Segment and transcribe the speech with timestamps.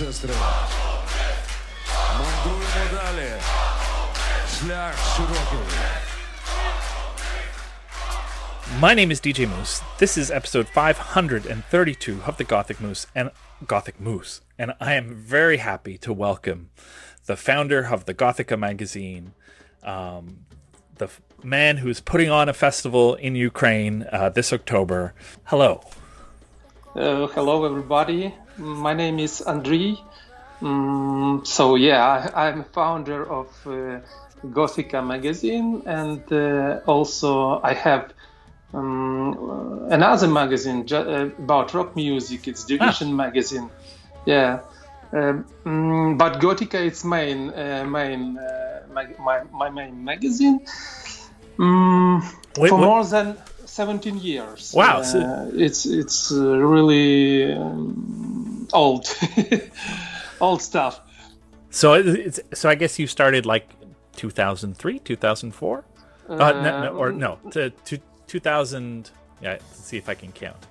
[0.00, 0.30] сестри.
[2.18, 3.28] Мандруємо далі.
[4.48, 5.74] Шлях широкий.
[8.80, 9.82] My name is DJ Moose.
[9.98, 13.30] This is episode 532 of the Gothic Moose and
[13.72, 15.06] Gothic Moose, and I am
[15.36, 16.60] very happy to welcome
[17.30, 19.24] the founder of the Gothica magazine,
[19.94, 20.24] um,
[21.00, 21.20] the f-
[21.58, 25.00] man who's putting on a festival in Ukraine uh, this October.
[25.50, 25.70] Hello.
[26.94, 28.34] Uh, hello, everybody.
[28.58, 29.96] My name is Andriy.
[30.60, 34.00] Um, so, yeah, I, am founder of uh,
[34.44, 38.12] Gothica magazine, and uh, also I have
[38.74, 42.48] um, another magazine uh, about rock music.
[42.48, 43.24] It's Division ah.
[43.24, 43.70] magazine.
[44.26, 44.58] Yeah.
[45.12, 50.58] Um, mm, but Gothica is main uh, main uh, my, my, my main magazine.
[52.58, 53.36] Wait, for more than
[53.70, 54.72] 17 years.
[54.74, 59.06] Wow, uh, it's it's uh, really um, old,
[60.40, 61.00] old stuff.
[61.70, 63.68] So it's so I guess you started like
[64.16, 65.84] 2003, 2004,
[66.28, 69.10] uh, no, no, or um, no, to, to 2000.
[69.40, 70.66] Yeah, let's see if I can count.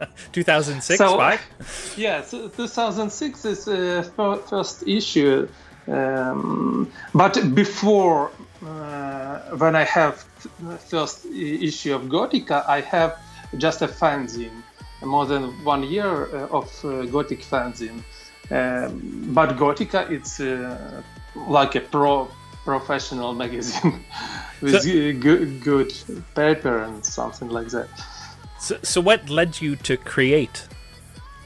[0.32, 1.40] 2006, so, five.
[1.96, 4.02] Yeah, so 2006 is uh,
[4.46, 5.48] first issue,
[5.88, 8.30] um, but before
[8.64, 10.24] uh, when I have
[10.88, 13.18] first issue of Gothica, I have
[13.56, 14.62] just a fanzine,
[15.02, 18.02] more than one year uh, of uh, Gothic fanzine.
[18.50, 21.02] Um, but Gothica, it's uh,
[21.34, 22.28] like a pro
[22.64, 24.04] professional magazine
[24.60, 25.92] with so, good, good
[26.34, 27.88] paper and something like that.
[28.58, 30.66] So, so what led you to create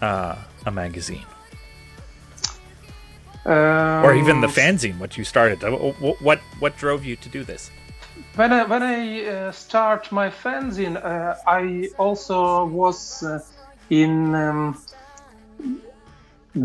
[0.00, 0.36] uh,
[0.66, 1.26] a magazine?
[3.44, 5.64] Um, or even the fanzine, what you started.
[5.64, 7.70] Uh, what what drove you to do this?
[8.34, 13.40] When I when I uh, start my fanzine, uh, I also was uh,
[13.90, 14.82] in um,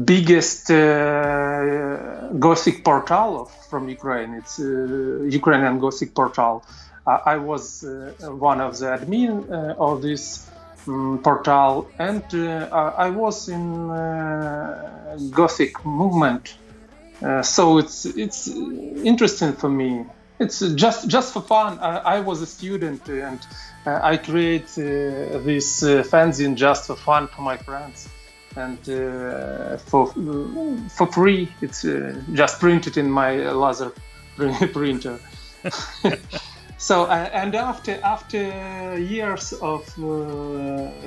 [0.06, 4.34] biggest uh, Gothic portal from Ukraine.
[4.36, 6.64] It's uh, Ukrainian Gothic portal.
[7.06, 7.84] I was
[8.22, 10.50] one of the admin of this
[10.88, 12.24] um, portal, and
[13.04, 13.90] I was in
[15.32, 16.56] Gothic movement
[17.24, 20.06] uh, so it's it's interesting for me.
[20.44, 21.80] It's just just for fun.
[21.80, 23.40] I, I was a student and
[23.86, 28.10] uh, I create uh, this uh, fanzine just for fun for my friends
[28.56, 30.08] and uh, for
[30.98, 31.50] for free.
[31.62, 31.86] It's
[32.34, 33.92] just printed in my laser
[34.74, 35.20] printer.
[36.78, 39.86] so and after after years of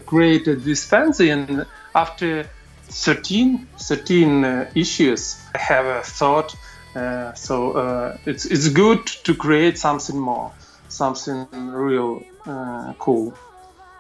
[0.06, 2.48] created this fanzine after
[2.88, 5.40] 13, 13 uh, issues.
[5.54, 6.54] I have a thought,
[6.96, 10.50] uh, so uh, it's it's good to create something more,
[10.88, 13.34] something real uh, cool.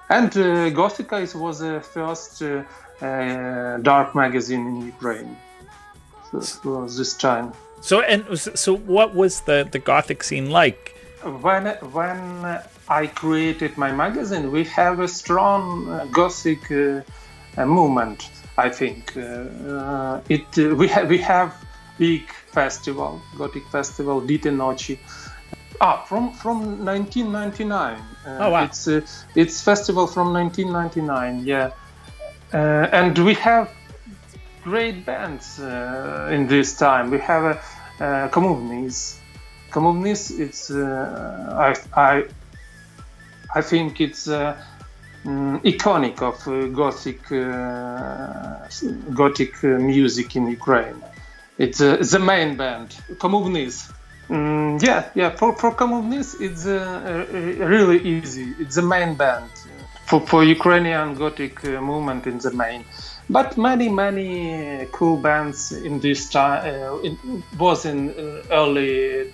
[0.08, 5.36] And uh, Gothica was the first uh, dark magazine in Ukraine.
[6.30, 7.52] So it was this time.
[7.82, 10.96] So and so, what was the the Gothic scene like?
[11.22, 12.20] When when
[12.88, 16.70] I created my magazine, we have a strong Gothic
[17.58, 21.65] movement I think it uh, we have we have
[21.98, 24.98] big festival, Gothic festival, Deti Nochi.
[25.80, 28.02] Ah, from from 1999.
[28.26, 28.64] oh wow!
[28.64, 28.88] It's
[29.34, 31.44] it's festival from 1999.
[31.44, 31.70] Yeah,
[32.52, 33.70] and we have
[34.62, 37.10] great bands in this time.
[37.10, 37.60] We have a
[38.00, 39.18] uh, Komu Vnyz.
[39.70, 42.24] Komuvnis, it's uh, I, I
[43.54, 44.56] I think it's uh,
[45.24, 48.66] um, iconic of uh, Gothic uh,
[49.12, 51.02] Gothic uh, music in Ukraine.
[51.58, 53.90] It's uh, the main band, Komu Vnyz.
[54.28, 55.30] Mm, yeah, yeah.
[55.30, 55.70] For for
[56.40, 57.26] it's uh,
[57.58, 58.54] really easy.
[58.58, 59.50] It's the main band
[60.06, 62.84] for for Ukrainian Gothic uh, movement in the main.
[63.30, 66.62] But many many uh, cool bands in this time
[67.52, 68.10] both uh, was in
[68.50, 69.32] early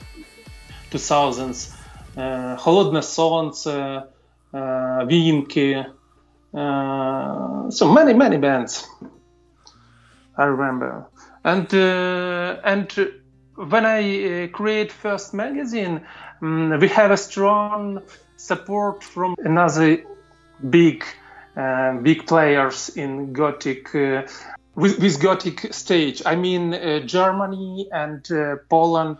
[0.90, 1.74] 2000s.
[2.58, 4.02] Холодне сонце,
[5.06, 5.86] Вінки.
[7.70, 8.86] so many many bands.
[10.36, 11.06] I remember
[11.44, 13.12] and uh, and
[13.54, 16.00] when I create first magazine,
[16.40, 18.02] um, we have a strong
[18.36, 20.04] support from another
[20.70, 21.04] big
[21.56, 24.22] uh, big players in Gothic uh,
[24.74, 26.22] with, with Gothic stage.
[26.24, 29.18] I mean, uh, Germany and uh, Poland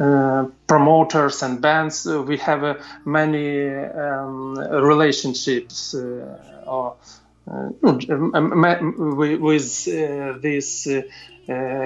[0.00, 2.06] uh, promoters and bands.
[2.06, 6.96] Uh, we have uh, many um, relationships uh, or,
[9.06, 9.84] with
[10.42, 10.88] these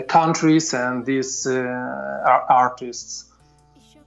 [0.08, 3.24] countries and these artists.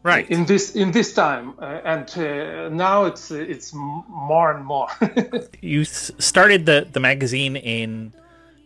[0.04, 4.88] Right in this in this time, and now it's it's more and more.
[5.62, 8.12] you started the the magazine in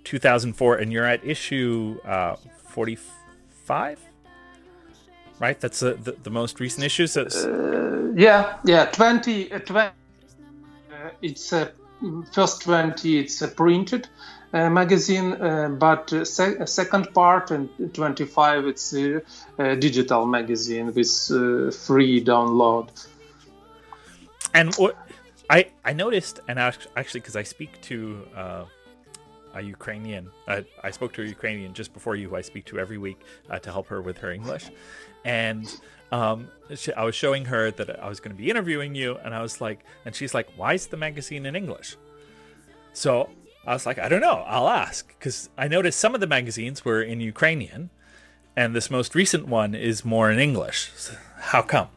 [0.06, 2.38] 2004, and you're at issue uh,
[2.68, 4.00] 45,
[5.40, 5.60] right?
[5.60, 7.08] That's the, the, the most recent issue.
[7.08, 9.52] So uh, yeah, yeah, 20.
[9.52, 9.92] Uh, 20 uh,
[11.22, 11.72] it's a
[12.32, 13.20] first 20.
[13.20, 14.10] It's printed uh,
[14.70, 18.68] magazine, uh, but se- second part and 25.
[18.68, 19.22] It's a,
[19.58, 22.90] a digital magazine with free download.
[24.54, 24.98] And what
[25.50, 28.26] I I noticed, and actually, because I speak to
[29.56, 30.30] a Ukrainian.
[30.48, 33.20] Uh, I spoke to a Ukrainian just before you, who I speak to every week
[33.50, 34.70] uh, to help her with her English.
[35.24, 35.66] And
[36.12, 39.34] um, she, I was showing her that I was going to be interviewing you, and
[39.34, 41.96] I was like, and she's like, "Why is the magazine in English?"
[42.94, 43.30] So
[43.68, 44.44] I was like, "I don't know.
[44.48, 47.90] I'll ask," because I noticed some of the magazines were in Ukrainian,
[48.56, 50.92] and this most recent one is more in English.
[50.96, 51.14] So
[51.52, 51.88] how come?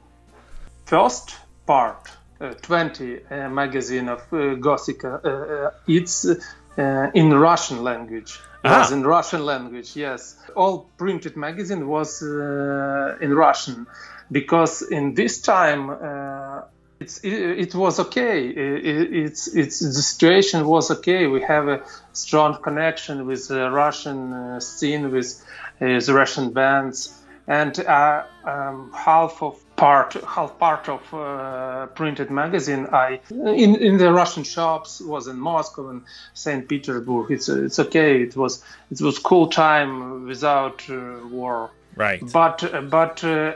[0.86, 2.10] First part,
[2.40, 8.38] uh, 20 uh, magazine of uh, Gothica, uh, uh, it's uh, in Russian language.
[8.64, 8.80] Ah.
[8.80, 10.36] Was in Russian language, yes.
[10.56, 13.86] All printed magazine was uh, in Russian
[14.32, 16.62] because in this time uh,
[17.00, 18.48] it's, it, it was okay.
[18.48, 21.26] It, it's, it's the situation was okay.
[21.26, 25.44] We have a strong connection with the Russian uh, scene, with
[25.80, 27.14] uh, the Russian bands,
[27.46, 33.96] and uh, um, half of part half part of uh, printed magazine I in in
[33.96, 36.02] the Russian shops was in Moscow and
[36.34, 37.30] Saint Petersburg.
[37.30, 38.22] It's it's okay.
[38.22, 41.70] It was it was cool time without uh, war.
[41.96, 42.20] Right.
[42.32, 43.54] But but uh,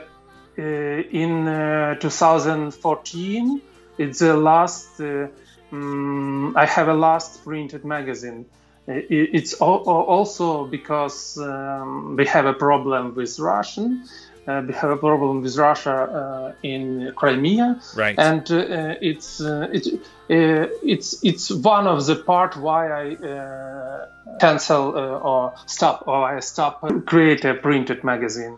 [0.57, 3.61] in uh, 2014,
[3.97, 4.99] it's the last.
[4.99, 5.27] Uh,
[5.71, 8.45] mm, I have a last printed magazine.
[8.87, 14.03] Uh, It's al- al- also because um, we have a problem with Russian.
[14.45, 18.19] Uh, we have a problem with Russia uh, in Crimea, Right.
[18.19, 24.05] and uh, it's uh, it, uh, it's it's one of the part why I uh,
[24.41, 28.57] cancel uh, or stop or I stop uh, create a printed magazine.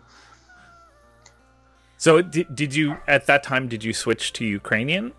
[1.98, 5.12] So did, did you at that time did you switch to Ukrainian?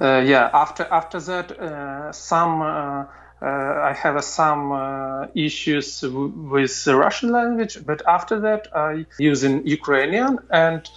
[0.00, 3.04] Uh, yeah, after after that, uh, some uh,
[3.42, 8.68] uh, I have uh, some uh, issues w- with the Russian language, but after that
[8.74, 10.38] I use in Ukrainian.
[10.50, 10.88] And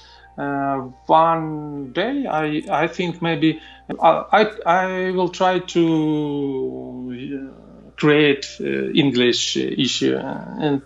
[1.05, 3.61] one day I I think maybe
[4.01, 5.83] I I will try to
[7.97, 10.81] create English issue and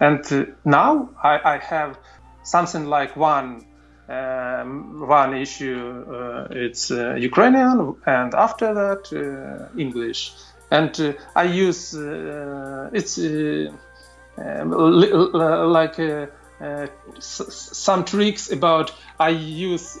[0.00, 1.98] and now I, I have
[2.44, 3.64] something like one
[4.08, 10.32] um, one issue uh, it's uh, Ukrainian and after that uh, English.
[10.70, 13.72] And uh, I use uh, it's uh,
[14.38, 15.96] um, li- li- like
[17.18, 19.98] some tricks about I use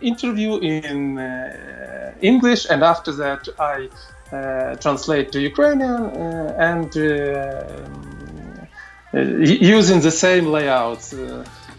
[0.00, 1.18] interview in
[2.20, 3.88] English and after that I
[4.80, 6.02] translate to Ukrainian
[6.70, 6.96] and
[9.12, 11.14] uh, using the same layouts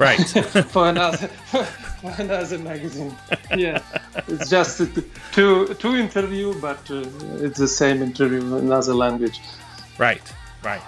[0.02, 0.28] right.
[0.74, 1.28] For another
[2.02, 3.16] for another magazine.
[3.56, 3.82] Yeah.
[4.28, 4.82] It's just
[5.32, 7.04] two two interview but uh,
[7.46, 9.40] it's the same interview in another language.
[9.98, 10.24] Right
[10.64, 10.82] right.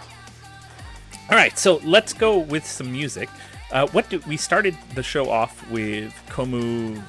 [1.29, 3.29] All right so let's go with some music.
[3.71, 7.01] Uh, what do we started the show off with Komu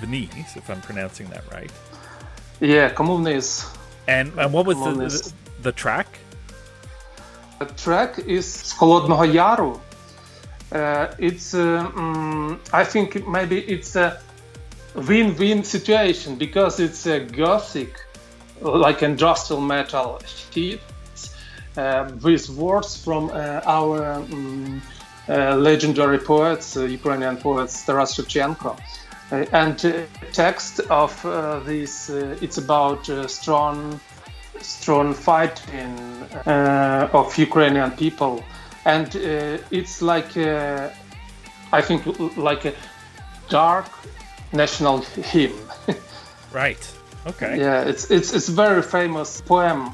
[0.00, 1.72] Vnyz, if i'm pronouncing that right.
[2.60, 3.46] Yeah Komu Vnyz.
[4.08, 6.18] and and what was the, the, the track?
[7.58, 9.80] The track is Холодного Яру
[10.72, 14.20] uh, it's, mm, I think maybe it's a
[14.94, 17.94] win-win situation because it's a gothic,
[18.60, 20.20] like industrial metal
[20.52, 20.80] hit
[21.76, 24.80] uh, with words from our mm,
[25.28, 28.78] uh, legendary poets, uh, Ukrainian poets Taras Shevchenko.
[29.32, 31.20] Uh, and text of
[31.66, 34.00] this, it's about strong
[34.60, 35.98] strong fighting
[37.12, 38.44] of Ukrainian people,
[38.86, 40.88] and uh, it's like uh,
[41.72, 42.72] I think like a
[43.48, 43.90] dark
[44.52, 45.52] national hymn.
[46.52, 46.94] Right.
[47.26, 47.58] Okay.
[47.58, 49.90] yeah, it's it's it's very famous poem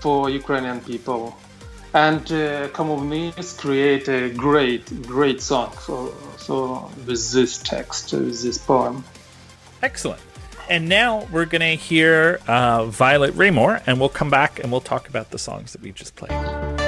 [0.00, 1.36] for Ukrainian people,
[1.92, 6.06] and uh, Komu Vnyz create a great great song for
[6.46, 9.04] for with this text with this poem.
[9.82, 10.22] Excellent.
[10.70, 14.80] And now we're going to hear uh, Violet Raymoor, and we'll come back and we'll
[14.80, 16.87] talk about the songs that we just played.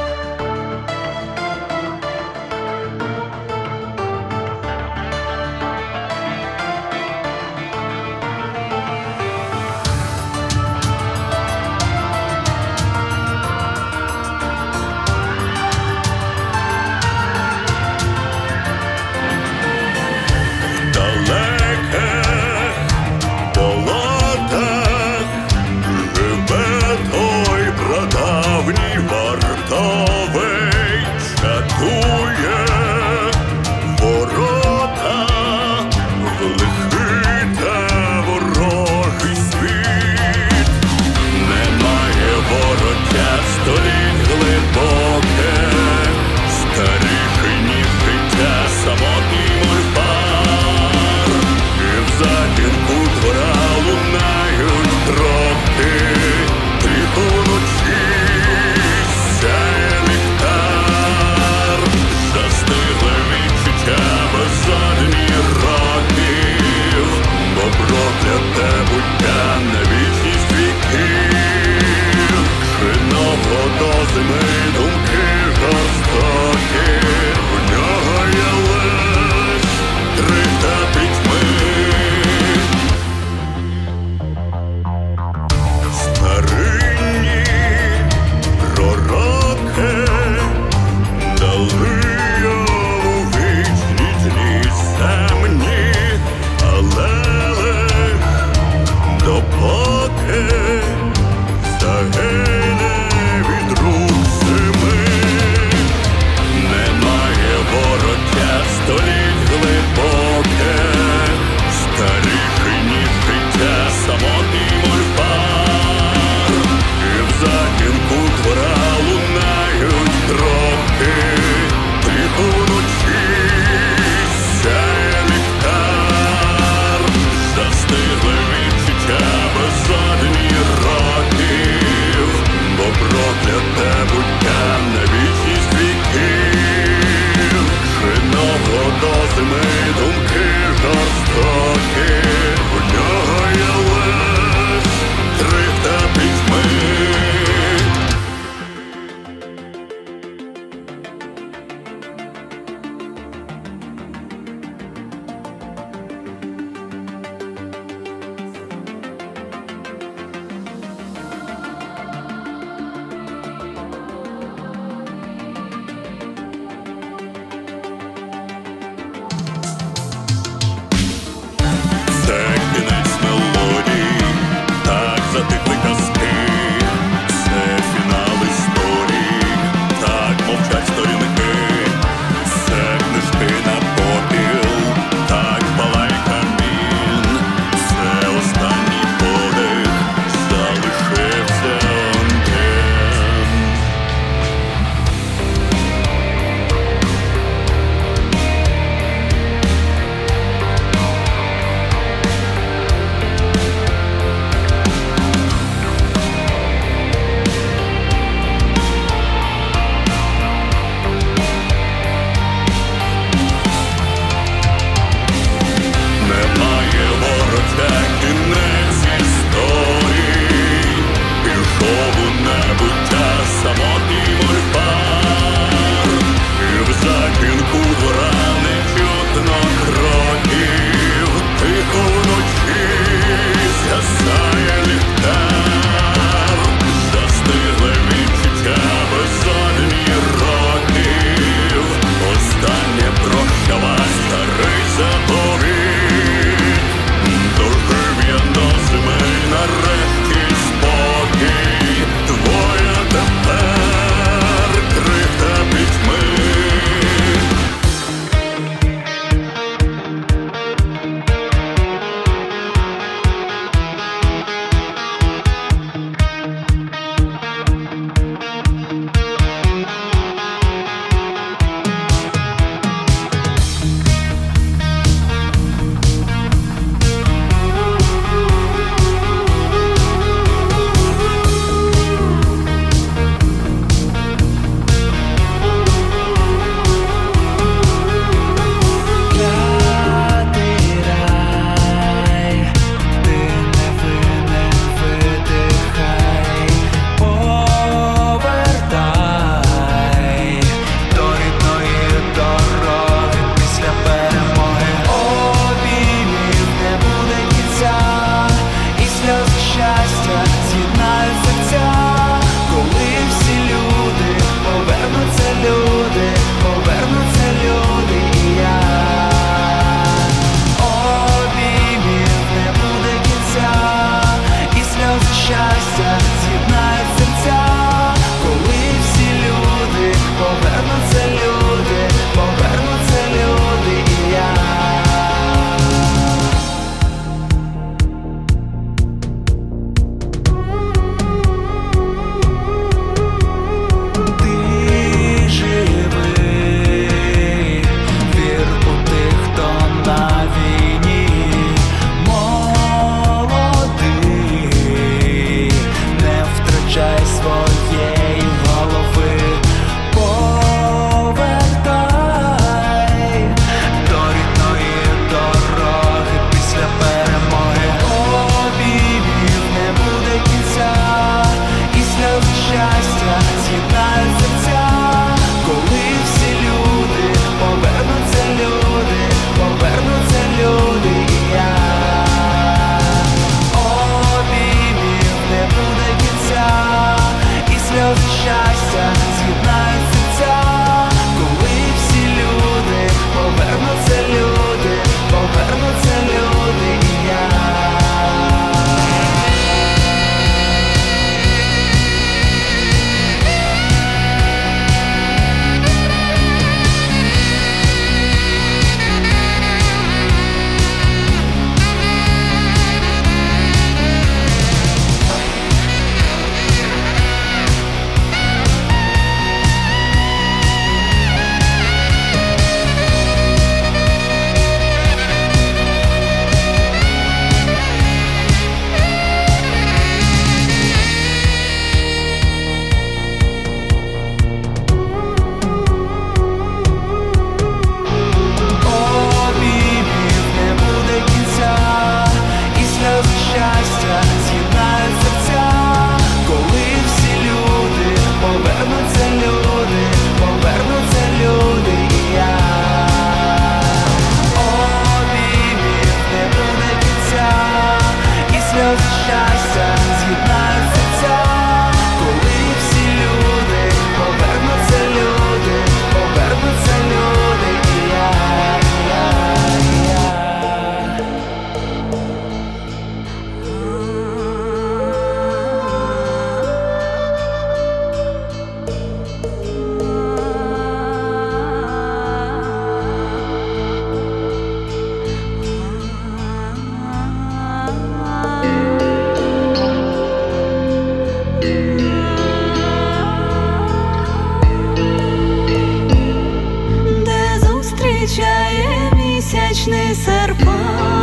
[499.80, 501.19] вічний серпа.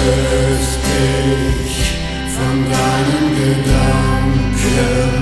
[0.00, 1.76] Löst dich
[2.36, 5.19] von deinen Gedanken.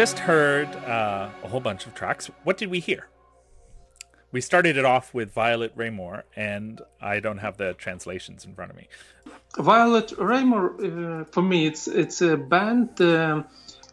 [0.00, 2.30] Just heard uh, a whole bunch of tracks.
[2.42, 3.08] What did we hear?
[4.32, 8.70] We started it off with Violet Raymoor, and I don't have the translations in front
[8.70, 8.88] of me.
[9.58, 10.64] Violet Raymoor,
[11.20, 12.98] uh, for me, it's it's a band.
[13.02, 13.44] um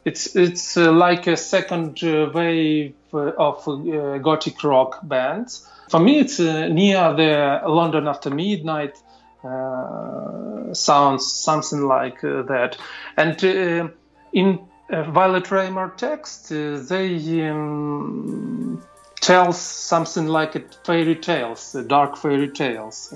[0.06, 5.68] it's it's uh, like a second uh, wave uh, of uh, gothic rock bands.
[5.90, 8.96] For me, it's uh, near the London After Midnight
[9.44, 12.78] uh, sounds, something like uh, that.
[13.18, 13.90] And uh,
[14.32, 18.82] in uh, Violet Raymoor text, uh, they um,
[19.20, 23.14] tell something like a fairy tales, uh, dark fairy tales,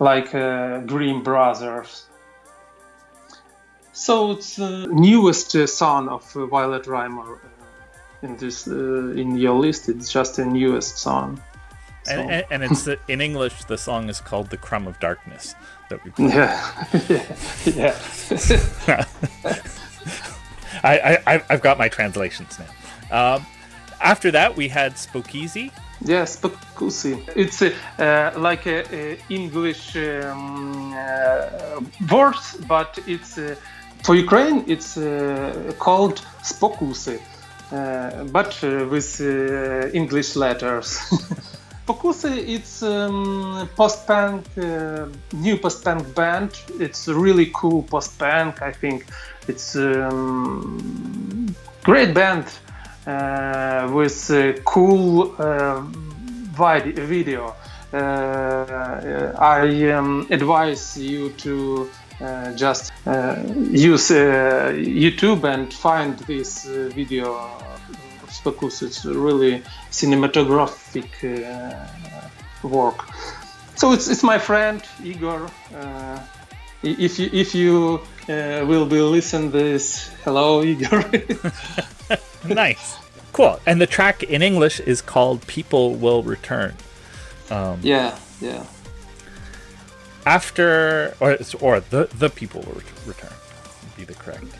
[0.00, 2.06] like uh, Grimm Brothers.
[3.92, 9.36] So it's the newest uh, song of uh, Violet Raymoor uh, in this uh, in
[9.36, 9.88] your list.
[9.88, 11.40] It's just the newest song.
[12.04, 13.64] So, And, and, it's in English.
[13.66, 15.54] The song is called "The Crumb of Darkness."
[15.88, 16.34] That we played.
[16.34, 16.74] yeah,
[18.88, 19.06] yeah.
[19.44, 19.60] I,
[20.82, 22.70] I I- I've got my translations now.
[23.36, 23.46] Um,
[24.00, 25.70] after that, we had Spokeasy.
[26.04, 27.22] Yes, Spokusy.
[27.36, 31.80] It's uh, uh, like a, a English um, uh,
[32.10, 32.34] word,
[32.66, 33.54] but it's uh,
[34.02, 34.64] for Ukraine.
[34.66, 37.18] It's uh, called Spokusy,
[37.70, 38.60] uh, but
[38.90, 39.20] with
[39.94, 40.98] English letters.
[41.86, 44.44] Spokusy, it's um, post-punk,
[45.32, 46.50] new post-punk band.
[46.80, 48.62] It's really cool post-punk.
[48.62, 49.06] I think
[49.48, 52.46] it's um, great band
[53.06, 57.54] uh, with uh, cool uh, vid- video.
[57.92, 61.90] Uh, I um, advise you to
[62.20, 63.36] uh, just uh,
[63.70, 68.82] use uh, YouTube and find this uh, video of Spokus.
[68.82, 73.04] It's really cinematographic uh, work.
[73.74, 75.50] So it's, it's my friend Igor.
[76.82, 81.04] If you if you uh, will be listen this, hello Igor.
[82.44, 82.98] Nice,
[83.32, 83.60] cool.
[83.66, 86.74] And the track in English is called "People Will Return."
[87.82, 88.64] yeah, yeah.
[90.26, 93.32] After, or or the the people will ret- return.
[93.82, 94.52] Would be the correct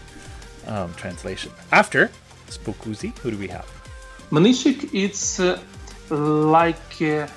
[0.66, 1.50] um, translation.
[1.72, 2.10] After
[2.48, 3.66] Spokusy, who do we have?
[4.30, 5.60] Manishik it's uh,
[6.10, 7.28] like a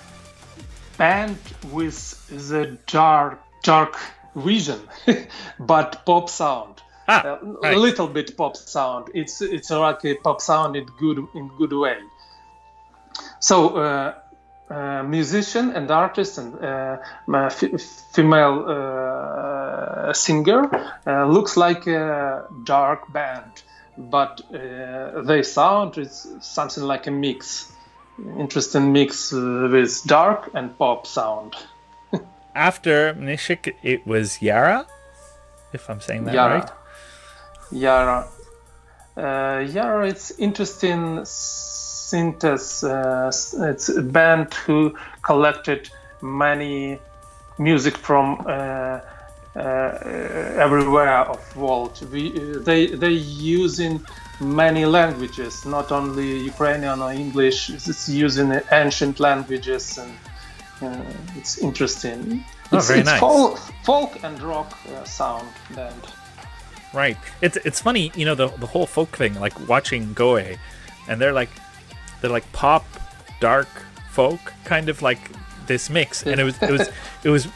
[0.97, 1.37] band
[1.71, 1.97] with
[2.29, 3.97] the dark dark
[4.35, 4.79] vision,
[5.59, 6.81] but pop sound.
[7.07, 7.75] Ah, right.
[7.75, 9.09] A little bit pop sound.
[9.13, 11.97] It's it's like a pop sound in good in good way.
[13.39, 13.77] So.
[13.77, 14.13] Uh,
[14.67, 16.97] uh, musician and artist and uh,
[17.31, 17.79] f-
[18.13, 20.67] female uh, singer
[21.05, 23.61] uh, looks like a dark band,
[23.95, 27.71] but uh, they sound is something like a mix,
[28.39, 31.53] interesting mix uh, with dark and pop sound.
[32.55, 34.87] After Nishik, it was Yara,
[35.73, 36.59] if I'm saying that Yara.
[36.59, 36.71] right.
[37.69, 38.27] Yara.
[39.17, 42.83] Uh, Yara, it's interesting synthesis.
[42.85, 43.29] Uh,
[43.71, 45.89] it's a band who collected
[46.21, 46.97] many
[47.57, 49.01] music from uh, uh,
[50.57, 52.01] everywhere of world.
[52.09, 54.05] We, uh, they they using
[54.39, 57.69] many languages, not only Ukrainian or English.
[57.69, 60.13] It's using ancient languages and.
[60.81, 61.01] Uh,
[61.35, 62.43] it's interesting.
[62.71, 63.19] Oh, it's, very it's nice.
[63.19, 66.01] folk, folk and rock uh, sound band.
[66.93, 67.17] Right.
[67.41, 70.57] It's it's funny, you know, the the whole folk thing, like watching Go_A,
[71.07, 71.49] and they're like
[72.21, 72.85] they're like pop,
[73.39, 73.67] dark
[74.11, 75.19] folk, kind of like
[75.67, 76.89] this mix, and it was it was
[77.23, 77.47] it was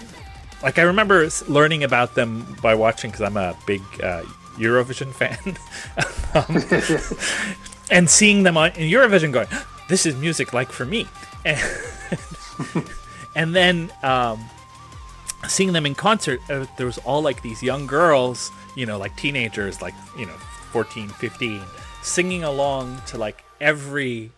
[0.62, 4.24] like I remember learning about them by watching because I'm a big uh,
[4.58, 5.58] Eurovision fan,
[6.36, 9.48] um, and seeing them on in Eurovision, going,
[9.88, 11.08] "This is music like for me,"
[11.46, 11.60] and,
[13.40, 13.92] and then.
[14.04, 14.40] Um,
[15.48, 19.16] seeing them in concert uh, there was all like these young girls you know like
[19.16, 20.36] teenagers like you know
[20.74, 21.62] 14 15
[22.02, 24.32] singing along to like every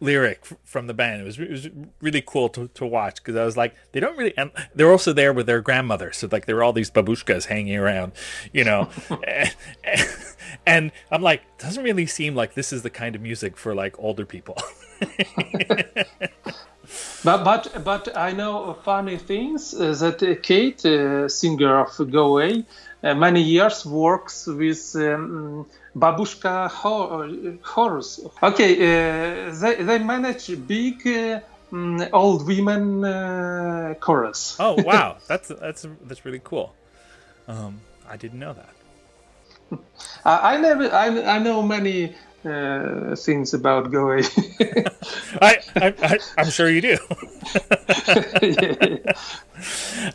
[0.00, 1.22] lyric from the band.
[1.22, 1.68] It was, it was
[2.00, 5.12] really cool to, to watch because i was like they don't really and they're also
[5.12, 6.12] there with their grandmother.
[6.12, 8.12] So like there were all these babushkas hanging around
[8.52, 8.88] you know.
[9.26, 9.54] And,
[10.66, 13.98] and i'm like doesn't really seem like this is the kind of music for like
[13.98, 14.56] older people
[17.24, 22.26] But but but I know funny things uh, that uh, Kate, uh, singer of Go
[22.38, 22.64] Away,
[23.02, 25.66] uh, many years works with um,
[25.96, 28.20] Babushka Ho- Horus.
[28.42, 31.40] Okay, uh, they they manage big uh,
[31.72, 34.56] mm, old women uh, chorus.
[34.60, 36.74] oh wow that's that's that's really cool
[37.48, 38.74] um i didn't know that
[40.24, 42.14] I, I never I, I know many
[42.44, 44.22] uh, things about Go_A.
[45.42, 46.98] I, I, I I'm sure you do.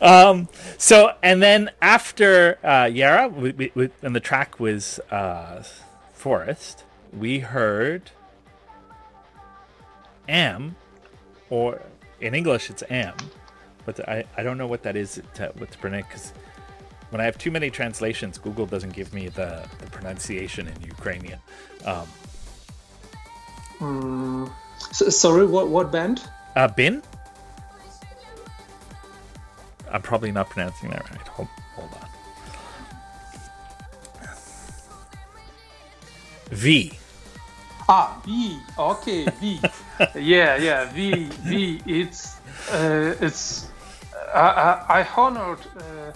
[0.00, 0.48] um,
[0.78, 5.62] so and then after uh, Yara, we, we, we, and the track was uh,
[6.12, 8.10] Forest, we heard
[10.28, 10.76] am,
[11.50, 11.82] or
[12.20, 13.14] in English it's am,
[13.84, 16.32] but I, I don't know what that is to, what to pronounce because
[17.14, 21.38] when I have too many translations, Google doesn't give me the, the pronunciation in Ukrainian.
[21.84, 22.08] Um,
[24.90, 26.22] S- sorry, what what band?
[26.56, 27.04] uh, bin?
[29.92, 31.28] I'm probably not pronouncing that right.
[31.28, 31.46] Hold,
[31.76, 32.08] hold on.
[36.50, 36.98] V.
[37.88, 38.58] Ah, V.
[38.76, 39.60] Okay, V.
[40.16, 41.26] yeah, yeah, V.
[41.26, 41.80] V.
[41.86, 42.40] It's
[42.72, 43.68] uh, it's.
[44.34, 46.10] I, I, I honored uh,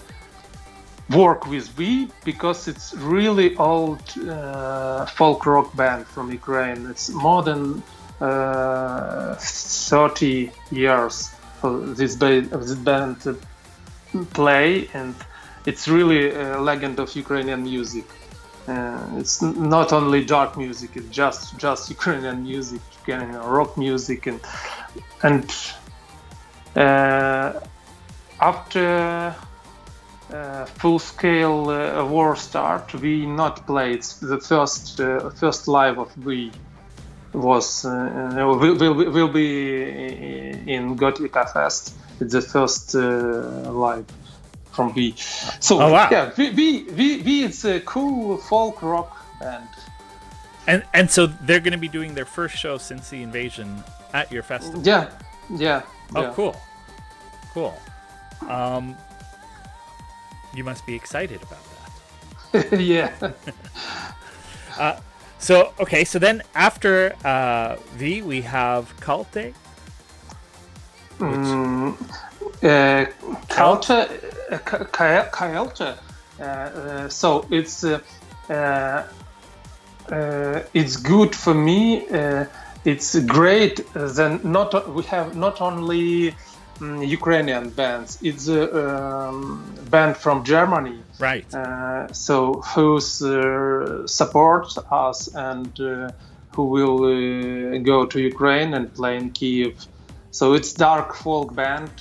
[1.09, 6.87] work with V because it's really old uh, folk rock band from Ukraine.
[6.87, 7.81] It's more than
[8.21, 11.31] uh, 30 years
[11.63, 13.37] this, ba- this band
[14.33, 15.15] play, and
[15.65, 18.05] it's really a legend of Ukrainian music.
[18.67, 24.39] Uh, it's not only dark music; it's just just Ukrainian music, Ukrainian rock music, and
[25.23, 25.45] and
[26.75, 27.59] uh,
[28.39, 29.35] after
[30.33, 36.51] uh, full-scale uh, war start, we not played the first uh, first live of we
[37.33, 39.83] was uh, will, will, will be
[40.67, 41.93] in Gothica Fest.
[42.19, 44.05] It's the first uh, live
[44.71, 45.13] from V.
[45.59, 46.09] So Oh, wow.
[46.11, 49.67] yeah, V, V, V it's a cool folk rock band.
[50.67, 54.31] And and so they're going to be doing their first show since the invasion at
[54.31, 54.81] your festival.
[54.83, 55.09] Yeah,
[55.49, 55.81] yeah.
[56.15, 56.33] Oh, yeah.
[56.35, 56.55] cool,
[57.53, 57.79] cool.
[58.47, 58.95] Um,
[60.53, 61.63] you must be excited about
[62.51, 62.79] that.
[62.79, 63.11] yeah.
[65.41, 69.53] So okay, so then after uh, V, we have Kalte.
[71.21, 73.05] Uh,
[73.47, 74.09] Kalte,
[74.51, 75.97] uh, Ka- Ka- Kaelte.
[76.39, 77.99] Uh, uh, so it's uh,
[78.49, 79.03] uh,
[80.11, 82.05] uh, it's good for me.
[82.09, 82.45] Uh,
[82.83, 83.79] it's great.
[83.95, 86.35] uh, Then not we have not only mm,
[86.81, 88.17] Ukrainian bands.
[88.21, 90.99] It's a um, band from Germany.
[91.19, 91.53] Right.
[91.53, 96.11] uh, so who's uh, support us and uh,
[96.55, 99.73] who will uh, go to Ukraine and play in Kiev.
[100.31, 101.91] So it's dark folk band.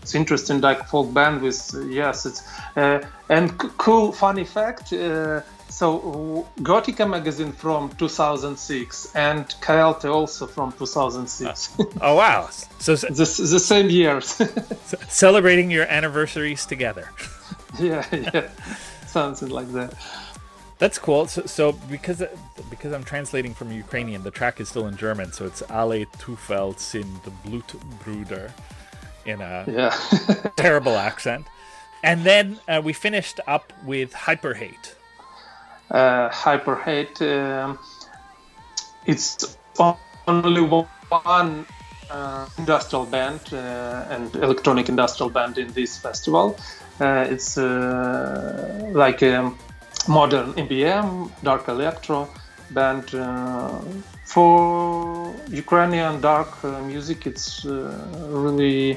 [0.00, 2.42] Uh, it's interesting like folk band with uh, yes, it's
[2.76, 4.92] uh, and cool funny fact.
[4.92, 11.78] Uh, so Gothica magazine from 2006 and Kaelte also from 2006.
[12.00, 12.48] Oh wow.
[12.78, 14.26] So the, the same years.
[15.08, 17.08] celebrating your anniversaries together.
[17.78, 18.48] yeah, yeah,
[19.06, 19.94] something like that.
[20.78, 21.26] That's cool.
[21.26, 22.22] So, so because
[22.70, 25.32] because I'm translating from Ukrainian, the track is still in German.
[25.32, 28.50] So it's Alle Tufel sind Blutbruder
[29.24, 29.94] in a Yeah.
[30.56, 31.46] terrible accent.
[32.02, 34.96] And then uh, we finished up with Hyper Hate.
[35.90, 37.78] uh, hyper hate um,
[39.06, 39.56] it's
[40.28, 41.66] only one
[42.10, 46.56] uh, industrial band uh, and electronic industrial band in this festival
[47.00, 49.52] uh, it's uh, like a
[50.08, 52.28] modern EBM dark electro
[52.70, 53.80] band uh,
[54.32, 57.72] for Ukrainian dark uh, music it's uh,
[58.44, 58.96] really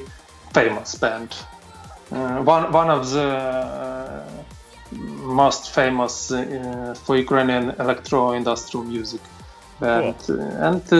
[0.52, 1.30] famous band
[2.12, 3.28] uh, one one of the
[5.24, 9.20] most famous uh, for Ukrainian electro industrial music
[9.80, 10.14] band.
[10.28, 10.92] And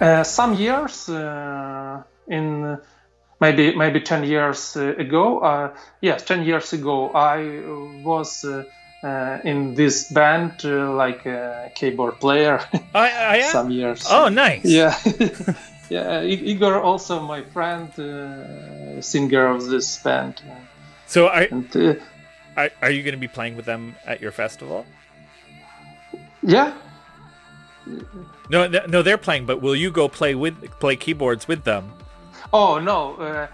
[0.00, 2.78] uh, some years uh, in
[3.40, 7.62] maybe maybe 10 years ago, uh, yes, 10 years ago, I
[8.04, 8.44] was
[9.02, 12.60] uh, in this band uh, like a keyboard player.
[12.94, 13.50] I, I am.
[13.52, 14.06] some years.
[14.10, 14.64] Oh, nice.
[14.64, 14.94] Yeah.
[15.90, 20.40] yeah, I- Igor also my friend, uh, singer of this band.
[21.06, 21.94] So are, And uh,
[22.56, 24.86] are, are you going to be playing with them at your festival?
[26.42, 26.72] yeah,
[28.50, 29.46] No, no, they're playing.
[29.46, 31.92] But will you go play with play keyboards with them?
[32.52, 33.46] Oh no, uh,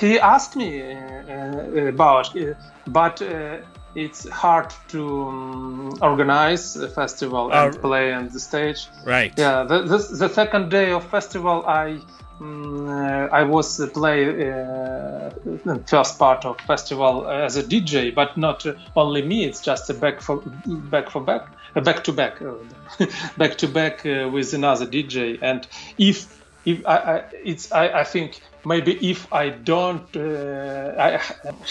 [0.00, 0.96] he asked me uh,
[1.28, 2.54] uh, about, uh,
[2.86, 3.58] but uh,
[3.94, 8.88] it's hard to um, organize a festival and Uh, play on the stage.
[9.06, 9.32] Right.
[9.38, 12.00] Yeah, the, the, the second day of festival, I
[12.38, 15.30] mm, uh, I was uh, play uh,
[15.64, 19.46] the first part of festival as a DJ, but not uh, only me.
[19.46, 23.06] It's just a back for back for back, uh, back to back, uh,
[23.38, 25.38] back to back uh, with another DJ.
[25.40, 25.66] And
[25.96, 26.35] if
[26.66, 31.20] if I, I it's I, I think maybe if I don't uh, I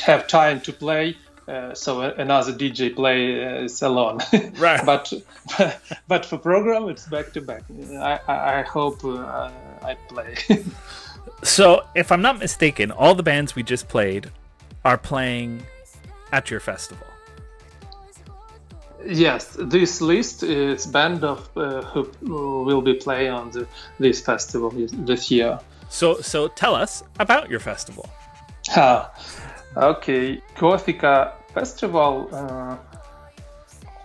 [0.06, 1.16] have time to play.
[1.48, 4.18] Uh, so another DJ play uh, is alone,
[4.58, 4.84] Right.
[4.84, 5.14] but
[6.08, 7.62] but for program it's back to back.
[8.00, 9.52] I I, I hope uh,
[9.84, 10.36] I play.
[11.44, 14.32] So if I'm not mistaken, all the bands we just played
[14.84, 15.64] are playing
[16.32, 17.06] at your festival.
[19.06, 23.68] Yes, this list is band of uh, who will be playing on the,
[24.00, 24.72] this festival
[25.06, 25.60] this year.
[25.90, 28.10] So so tell us about your festival.
[28.76, 29.12] Ah,
[29.78, 32.30] okay, Gothica Festival.
[32.32, 32.78] Uh,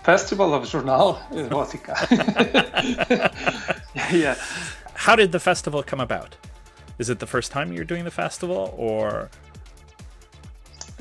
[0.02, 1.94] Festival of Journal uh, Gothica.
[4.12, 4.34] yeah.
[4.94, 6.36] How did the festival come about?
[6.98, 9.30] Is it the first time you're doing the festival or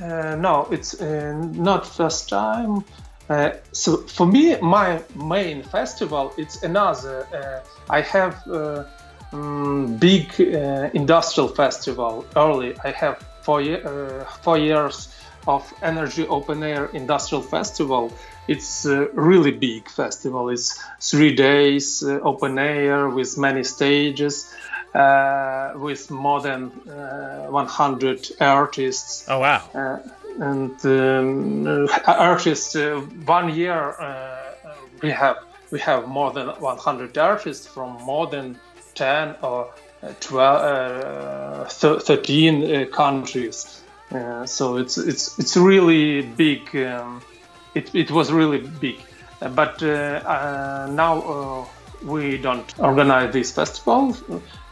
[0.01, 2.83] Uh, no, it's uh, not first time.
[3.29, 7.27] Uh, so for me, my main festival it's another.
[7.31, 8.83] Uh, I have uh,
[9.31, 12.75] mm, big uh, industrial festival early.
[12.83, 15.13] I have four uh, four years
[15.47, 18.11] of energy open air industrial festival.
[18.47, 20.49] It's a really big festival.
[20.49, 24.51] It's three days uh, open air with many stages,
[24.95, 29.69] uh, with more than uh, 100 artists Oh wow.
[30.39, 32.75] Uh, and um, uh, artists.
[32.75, 35.37] Uh, one year uh, we have
[35.71, 38.57] we have more than 100 artists from more than
[38.95, 39.67] 10 or
[40.01, 43.81] uh, 12, uh, 13 uh, countries.
[44.11, 46.75] Uh, so it's it's it's really big.
[46.75, 47.21] Um,
[47.75, 48.97] it, it was really big,
[49.41, 51.65] Uh, but uh, uh, now uh,
[52.03, 54.15] we don't organize this festival.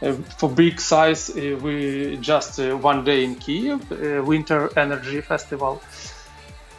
[0.01, 5.21] Uh, for big size, uh, we just uh, one day in Kiev, uh, Winter Energy
[5.21, 5.82] Festival.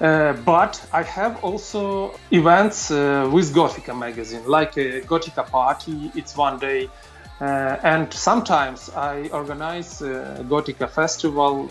[0.01, 6.13] Uh, but I have also events uh, with Gothica magazine, like a Gothica party.
[6.15, 6.89] It's one day,
[7.41, 11.69] and sometimes I organize a Gothica festival.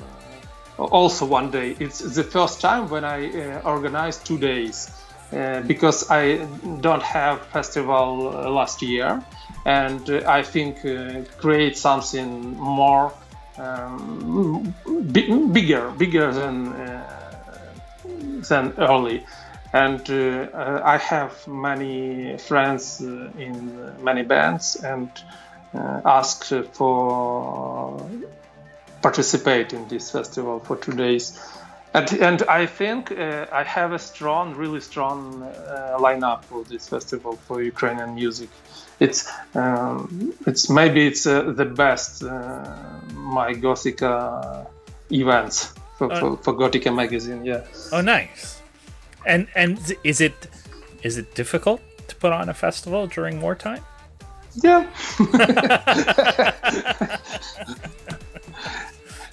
[0.77, 1.75] Also one day.
[1.79, 4.91] It's the first time when I organize two days
[5.33, 6.37] uh, because I
[6.81, 9.21] don't have festival uh, last year,
[9.65, 13.11] and uh, I think uh, create something more
[13.57, 16.73] um, bi- bigger, bigger than.
[18.49, 19.25] Than early.
[19.73, 25.09] And I have many friends in many bands and
[25.73, 27.99] asked for
[29.01, 31.37] participate in this festival for two days.
[31.97, 36.87] And, and I think uh, I have a strong, really strong uh, lineup for this
[36.87, 38.49] festival for Ukrainian music.
[38.99, 42.29] It's um, it's maybe it's uh, the best uh,
[43.13, 44.67] my Gothica
[45.11, 47.45] events for, Uh, for, for Gothica magazine.
[47.45, 47.61] Yeah.
[47.91, 48.61] Oh nice.
[49.25, 50.47] And and is it
[51.03, 53.83] is it difficult to put on a festival during wartime?
[54.63, 54.85] Yeah.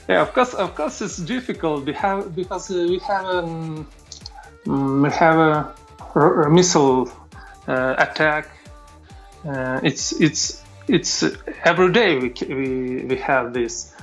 [0.08, 1.84] yeah, of course, of course, it's difficult.
[1.86, 3.86] We have because uh, we have um,
[4.66, 7.10] mm, we have a, a missile
[7.68, 8.48] uh, attack.
[9.46, 11.34] Uh, it's it's it's uh,
[11.64, 13.94] every day we we we have this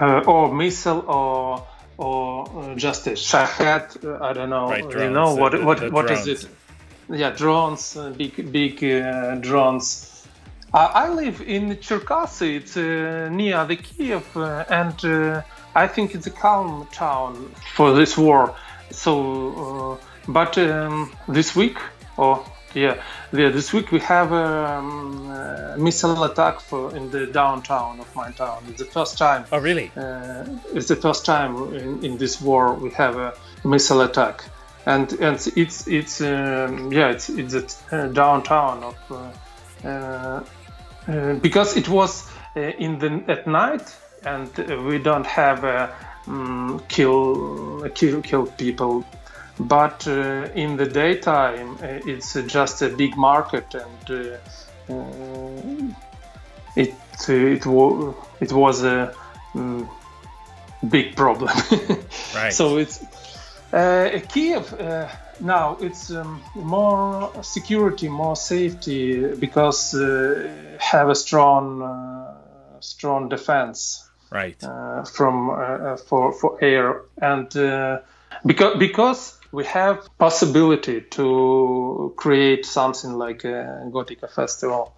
[0.00, 1.66] uh, or missile or
[1.98, 3.96] or uh, just a shahed.
[4.20, 4.68] I don't know.
[4.68, 6.44] Right, you know what the- what the what is drones.
[6.44, 6.50] it?
[7.12, 10.06] Yeah, drones, uh, big big uh, drones.
[10.72, 12.56] Uh, I live in Cherkasy.
[12.56, 15.42] It's uh, near the Kiev, uh, and uh,
[15.74, 18.54] I think it's a calm town for this war.
[18.92, 21.76] So, uh, but um, this week,
[22.16, 23.02] or yeah,
[23.32, 28.14] yeah, this week we have a um, uh, missile attack for in the downtown of
[28.14, 28.62] my town.
[28.68, 29.46] It's the first time.
[29.50, 29.90] Oh really?
[29.96, 34.44] Uh, it's the first time in, in this war we have a missile attack,
[34.86, 37.54] and and it's it's um, yeah it's it's
[37.90, 39.32] a uh, downtown of uh,
[39.84, 40.44] uh, uh,
[41.40, 45.88] because it was uh, in the at night and uh, we don't have uh,
[46.26, 49.04] mm, kill kill kill people.
[49.58, 55.94] But uh, in the daytime, uh, it's uh, just a big market, and uh, uh,
[56.76, 56.94] it
[57.28, 59.14] uh, it, wa- it was a
[59.54, 59.86] mm,
[60.88, 61.50] big problem.
[62.34, 62.52] Right.
[62.52, 63.02] So it's
[63.72, 65.08] uh, Kiev uh,
[65.40, 65.76] now.
[65.80, 74.62] It's um, more security, more safety because uh, have a strong uh, strong defense Right.
[74.62, 77.98] uh, from uh, for for air and uh,
[78.46, 84.92] because because we have possibility to create something like a Gothica festival.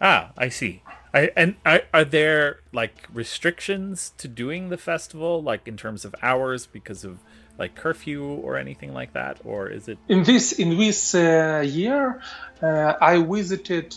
[0.00, 0.82] Ah, I see.
[1.12, 6.14] I, and are, are there like restrictions to doing the festival, like in terms of
[6.22, 7.18] hours, because of
[7.58, 9.98] like curfew or anything like that, or is it?
[10.08, 12.20] In this in this uh, year,
[12.62, 13.96] uh, I visited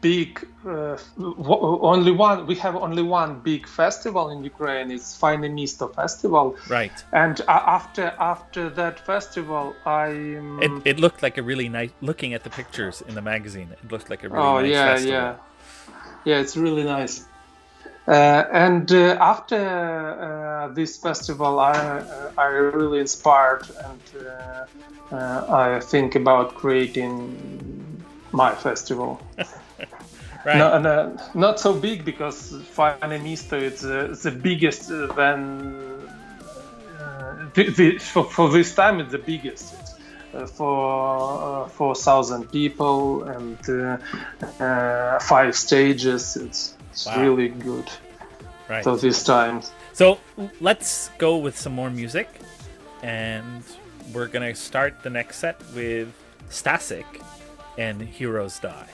[0.00, 2.46] big uh, w- only one.
[2.46, 4.90] We have only one big festival in Ukraine.
[4.90, 6.56] It's Faine Misto Festival.
[6.70, 6.92] Right.
[7.12, 10.06] And uh, after after that festival, I
[10.38, 11.90] um, It, it looked like a really nice.
[12.00, 14.86] Looking at the pictures in the magazine, it looked like a really oh nice yeah
[14.94, 15.12] festival.
[15.12, 15.36] yeah
[16.24, 17.28] yeah it's really nice
[18.06, 24.66] Uh, and uh, after uh, this festival, I uh, I really inspired and uh,
[25.14, 29.22] uh, I think about creating my festival.
[30.44, 30.58] Right.
[30.58, 33.80] No, no, not so big because Faine Misto is
[34.22, 36.08] the biggest than
[36.88, 37.48] uh,
[38.00, 39.83] for, for this time it's the biggest.
[40.56, 43.98] For uh, four thousand people and uh,
[44.62, 46.36] uh, five stages.
[46.36, 47.22] It's, it's Wow.
[47.22, 47.88] really good.
[48.68, 48.82] Right.
[48.84, 49.62] So this time,
[49.92, 50.18] So
[50.60, 52.28] let's go with some more music,
[53.02, 53.62] and
[54.12, 56.08] we're gonna start the next set with
[56.50, 57.04] Stasik
[57.78, 58.88] and Heroes Die.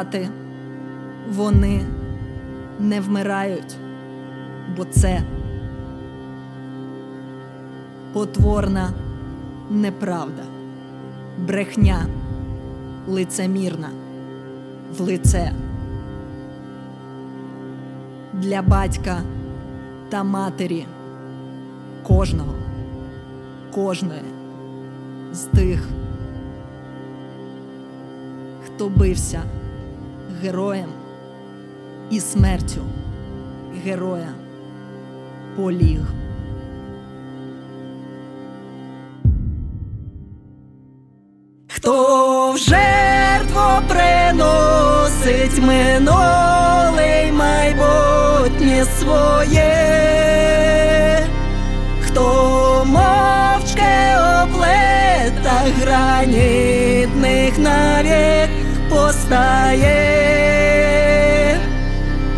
[0.00, 0.28] Казати,
[1.32, 1.80] вони
[2.78, 3.76] не вмирають,
[4.76, 5.22] бо це
[8.12, 8.90] потворна
[9.70, 10.42] неправда,
[11.38, 12.06] брехня
[13.08, 13.88] лицемірна
[14.98, 15.52] в лице.
[18.32, 19.20] Для батька
[20.08, 20.86] та матері
[22.02, 22.54] кожного,
[23.74, 24.22] кожної
[25.32, 25.88] з тих,
[28.64, 29.42] хто бився
[30.42, 30.88] героєм
[32.10, 32.80] і смертю
[33.84, 34.34] героя
[35.56, 36.00] поліг.
[41.68, 49.76] Хто в жертву приносить минуле й майбутнє своє,
[52.06, 58.49] хто мовчки оплета гранітних навік
[59.10, 59.90] постає,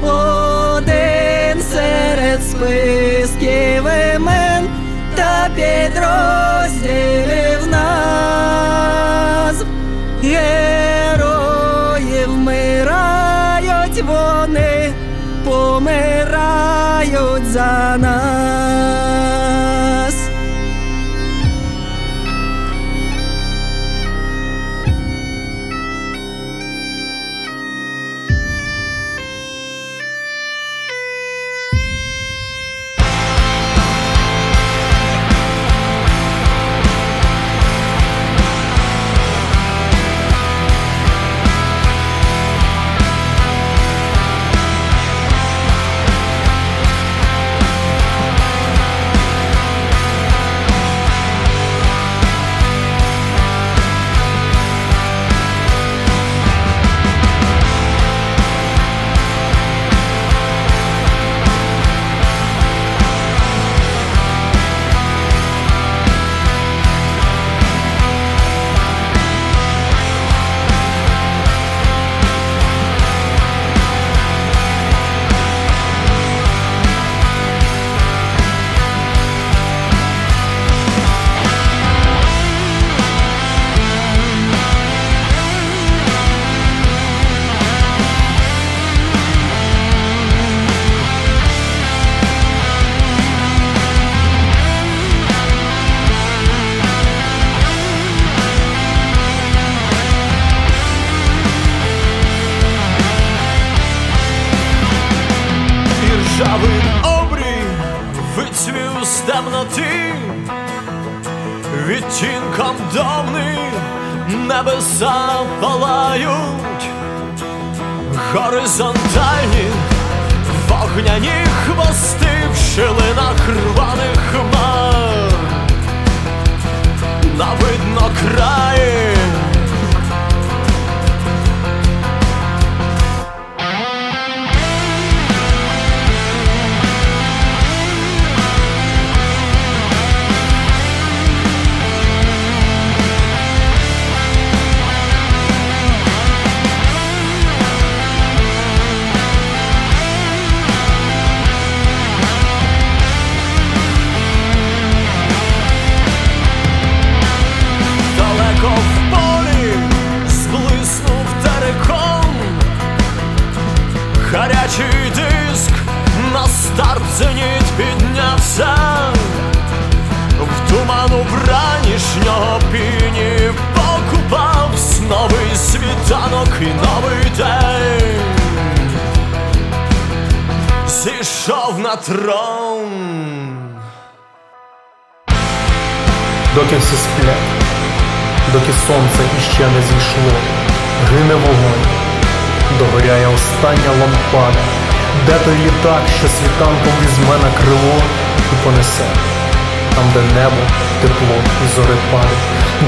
[0.02, 4.68] один серед списків імен
[5.14, 9.66] та підрозділів назв.
[10.22, 14.92] Герої вмирають, вони
[15.44, 16.26] помирають
[17.52, 18.61] за нас.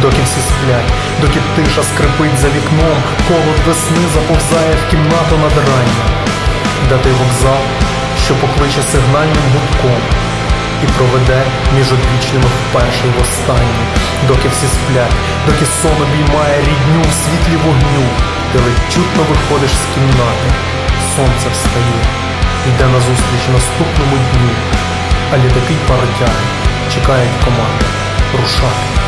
[0.04, 0.90] Доки всі сплять,
[1.22, 6.10] доки тиша скрипить за вікном, холод весни заповзає в кімнату над ранням,
[7.02, 7.64] той вокзал,
[8.24, 10.02] що покличе сигнальним гудком
[10.84, 11.40] і проведе
[11.76, 13.84] між одвічними вперше й востаннє,
[14.28, 18.06] доки всі сплять, доки сон обіймає рідню в світлі вогню,
[18.50, 20.48] ти ледь чутно виходиш з кімнати,
[21.14, 22.00] сонце встає,
[22.68, 24.52] йде назустріч наступному дню,
[25.32, 26.44] а літаки паротяги
[26.92, 27.86] чекають команди
[28.38, 29.04] рушати.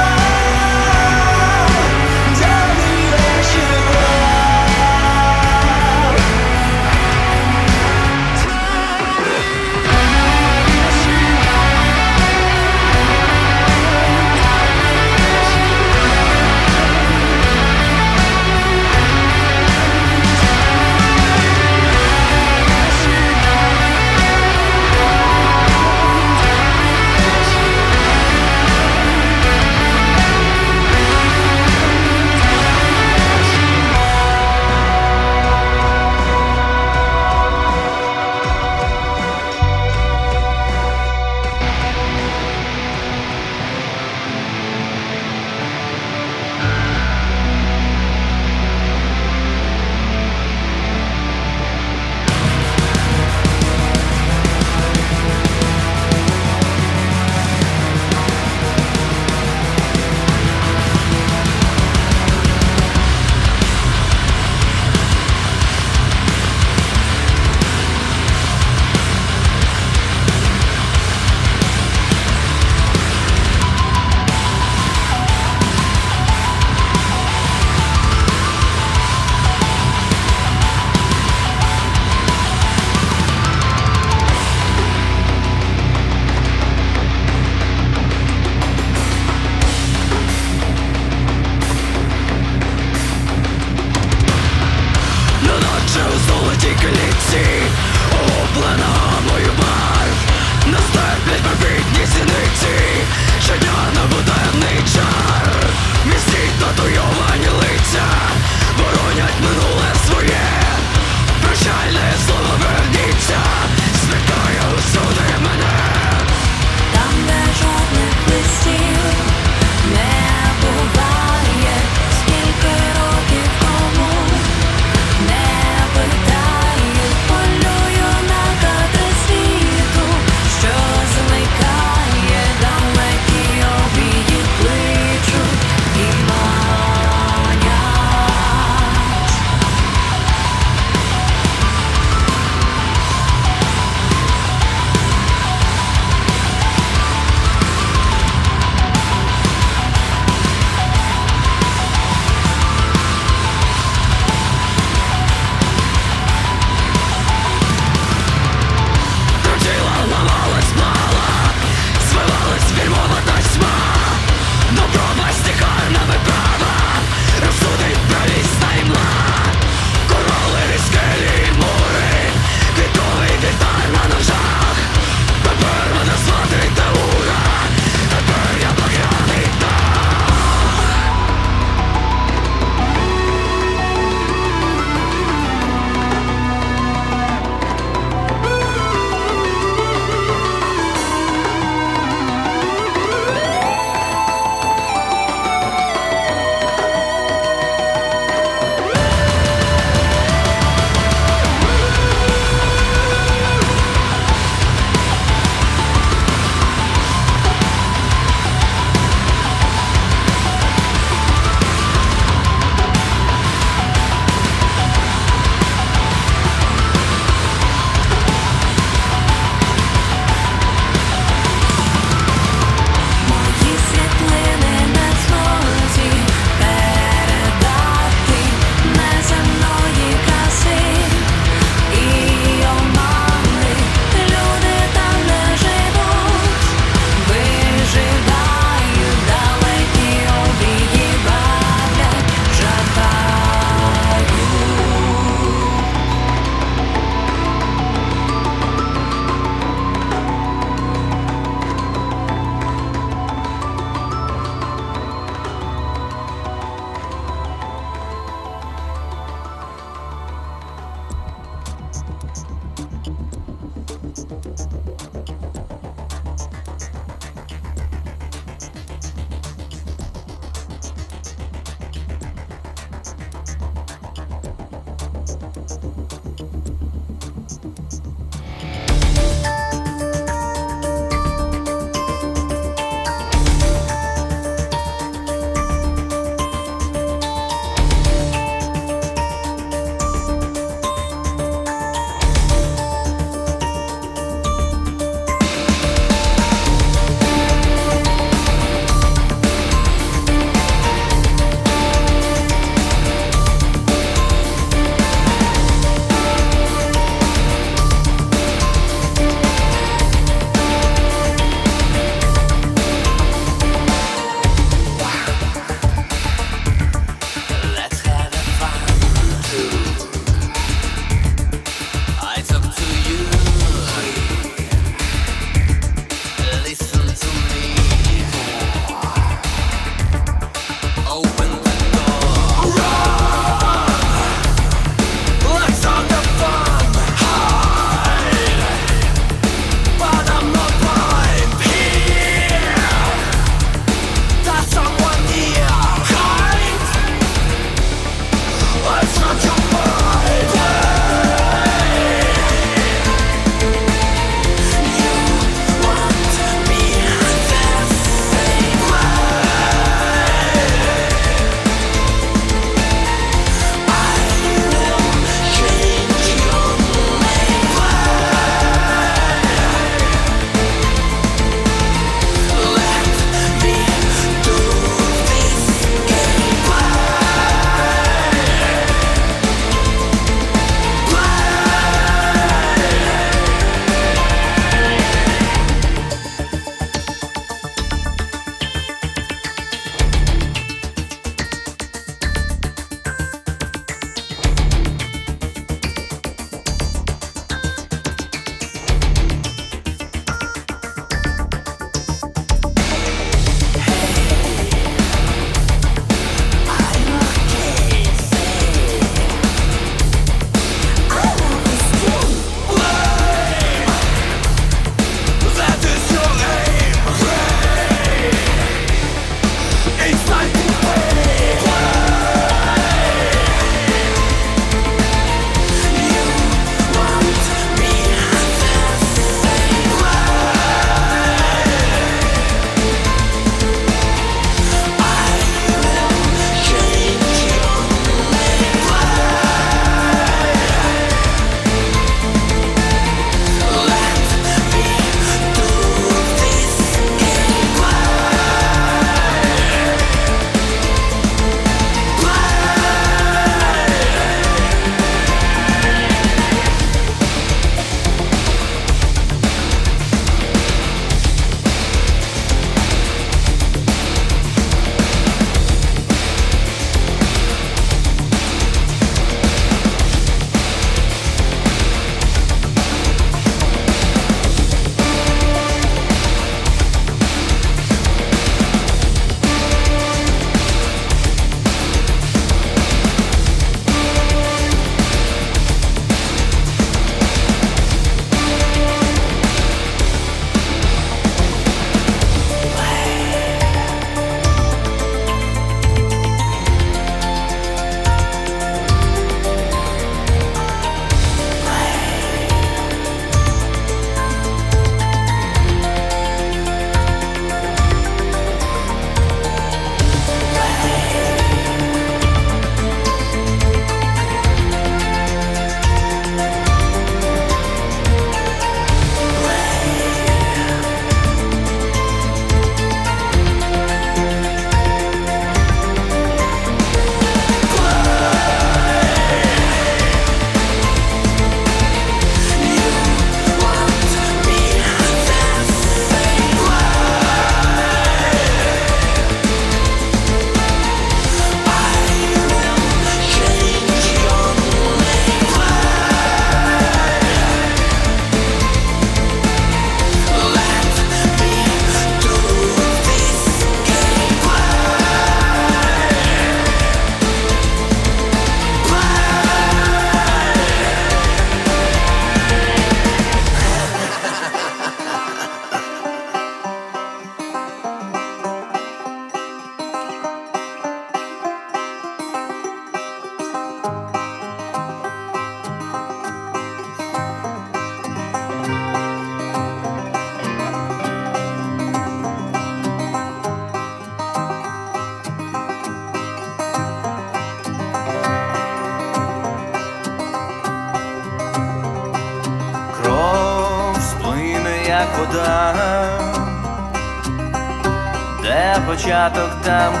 [599.63, 600.00] time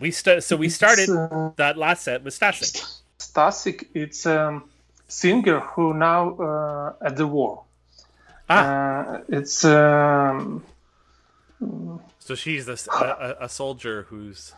[0.00, 2.82] we st- so we started uh, that last set with Stasik.
[3.18, 3.86] Stasik.
[3.94, 4.60] It's a
[5.08, 7.64] singer who now uh, at the war.
[8.48, 10.62] Ah, Uh, it's um,
[12.18, 14.54] so she's a soldier who's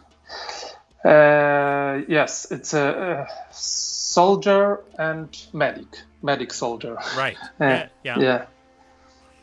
[1.04, 6.96] uh, yes, it's a, a soldier and medic, medic soldier.
[7.16, 7.36] right.
[7.60, 8.18] Uh, yeah, yeah.
[8.20, 8.44] yeah.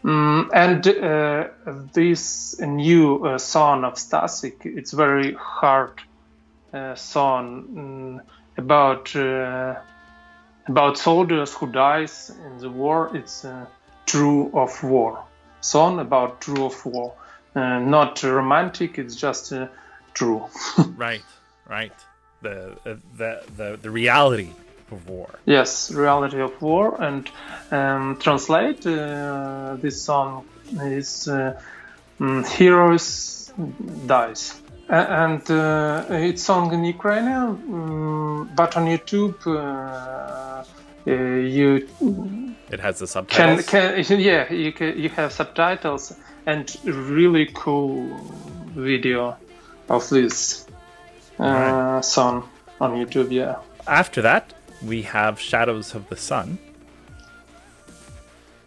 [0.04, 1.48] Mm, and uh,
[1.94, 6.00] this new uh, song of Stasik, it's very hard
[6.74, 8.20] uh, song mm,
[8.58, 9.76] about uh,
[10.68, 13.12] about soldiers who dies in the war.
[13.14, 13.46] It's
[14.06, 15.24] true of war
[15.62, 17.14] song about true of war,
[17.56, 18.98] uh, not romantic.
[18.98, 19.68] It's just uh,
[20.14, 20.46] true.
[20.96, 21.24] Right,
[21.68, 21.94] right.
[22.42, 22.78] The,
[23.18, 24.52] the the the reality
[24.92, 25.30] of war.
[25.46, 27.30] Yes, reality of war, and
[27.72, 30.46] um, translate uh, this song
[30.82, 31.60] is uh,
[32.20, 33.52] mm, heroes
[34.06, 34.60] dies,
[34.90, 40.64] and uh, it's sung in Ukrainian, mm, but on YouTube uh,
[41.08, 41.12] uh,
[41.58, 41.88] you
[42.72, 43.66] It has the can, subtitles.
[44.08, 46.14] can yeah you can, you have subtitles
[46.46, 48.20] and really cool
[48.76, 49.36] video
[49.90, 50.66] of this
[51.40, 52.06] uh, Right.
[52.06, 52.48] song
[52.80, 53.32] on YouTube.
[53.32, 53.56] Yeah.
[53.88, 54.54] After that,
[54.84, 56.58] we have Shadows of the Sun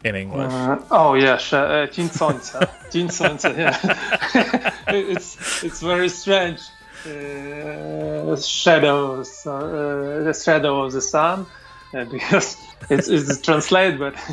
[0.04, 0.52] in English.
[0.52, 2.68] Uh, oh yeah, sh- uh, Teen Sonsa.
[3.08, 4.74] Sonsa, yeah.
[4.88, 6.60] it's it's very strange.
[7.04, 11.46] Uh, shadows, uh, the shadow of the sun,
[11.94, 12.56] uh, because
[12.90, 14.14] it's it's translated, but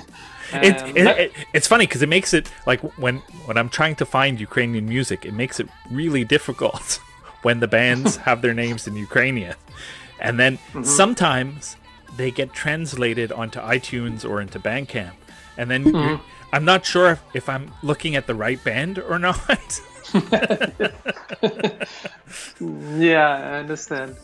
[0.51, 3.69] It, um, it, that- it, it's funny because it makes it like when when I'm
[3.69, 6.99] trying to find Ukrainian music, it makes it really difficult
[7.43, 9.55] when the bands have their names in Ukrainian,
[10.19, 10.83] and then Mm-hmm.
[10.83, 11.75] sometimes
[12.17, 15.13] they get translated onto iTunes or into Bandcamp,
[15.57, 16.23] and then Mm-hmm.
[16.51, 19.79] I'm not sure if, if I'm looking at the right band or not.
[22.97, 24.15] yeah, I understand.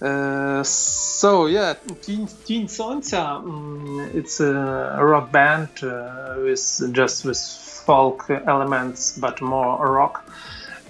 [0.00, 7.38] Uh, so yeah, Teen, Teen Sonsa, mm, it's a rock band uh, with just with
[7.38, 10.24] folk elements, but more rock.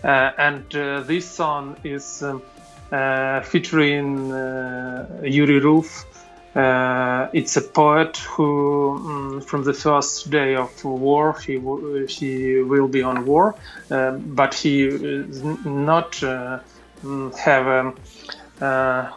[0.04, 2.42] Uh, and uh, this song is um,
[2.90, 6.04] featuring uh, Yuri Ruf.
[6.56, 12.56] Uh, it's a poet who, mm, from the first day of war, he w- he
[12.62, 13.54] will be on war,
[13.90, 16.58] uh, but he is not uh,
[17.04, 17.94] mm, have um,
[18.60, 19.10] uh,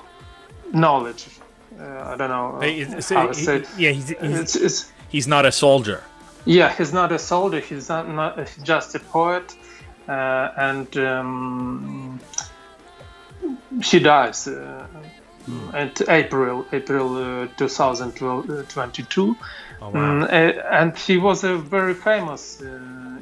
[0.73, 1.25] knowledge.
[1.79, 3.67] Uh, I don't know It's- how to say it.
[3.77, 4.09] yeah, he's,
[4.53, 6.03] he's, he's not a soldier.
[6.45, 7.59] Yeah, he's not a soldier.
[7.61, 9.55] He's not, not he's just a poet,
[10.07, 12.19] uh, and um,
[13.83, 14.87] he dies uh,
[15.73, 19.35] at April April uh, 2022.
[19.81, 20.27] Mm, uh,
[20.71, 22.65] and she was a very famous uh,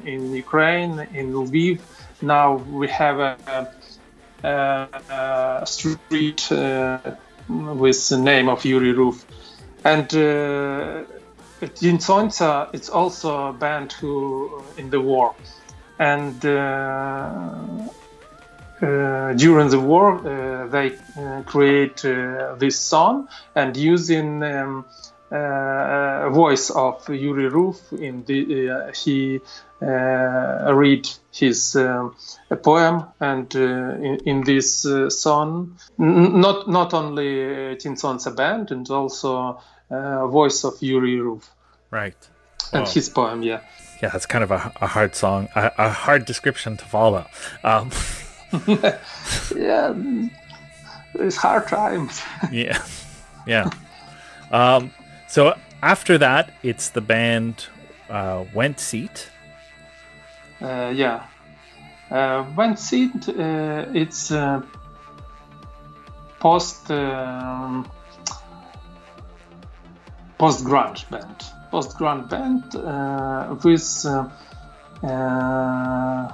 [0.04, 1.80] in Ukraine, in Lviv.
[2.20, 3.72] Now we have a,
[4.44, 4.88] a,
[5.62, 6.98] a street uh,
[7.48, 9.24] with the name of Yuri Ruf,
[9.84, 10.14] and.
[10.14, 11.04] Uh,
[12.72, 15.34] it's also a band who in the war,
[15.98, 17.88] and uh, uh,
[18.80, 24.84] during the war uh, they uh, create uh, this song and using um,
[25.30, 29.40] uh, voice of Yuri Ruf in the uh, he
[29.82, 32.10] uh, read his a
[32.62, 38.70] poem and uh, in, in this uh, song n- not not only uh, Tinsonsa band
[38.72, 41.48] and also uh, voice of Yuri Ruf
[41.90, 42.16] Right.
[42.72, 43.60] and his poem yeah
[44.02, 47.26] Yeah, that's kind of a, a hard song, a, a hard description to follow.
[47.62, 47.90] Um,
[49.56, 49.94] yeah
[51.14, 52.22] it's hard times
[52.52, 52.82] yeah,
[53.46, 53.70] yeah.
[54.50, 54.92] Um,
[55.28, 57.66] so after that, it's the band
[58.08, 59.30] uh, Went Seat.
[60.60, 61.24] Uh, yeah.
[62.10, 64.60] Uh, when seen, uh, it's uh,
[66.40, 67.88] post um,
[70.38, 71.44] post grunge band.
[71.70, 74.04] Post grunge band uh, with
[75.04, 76.32] uh,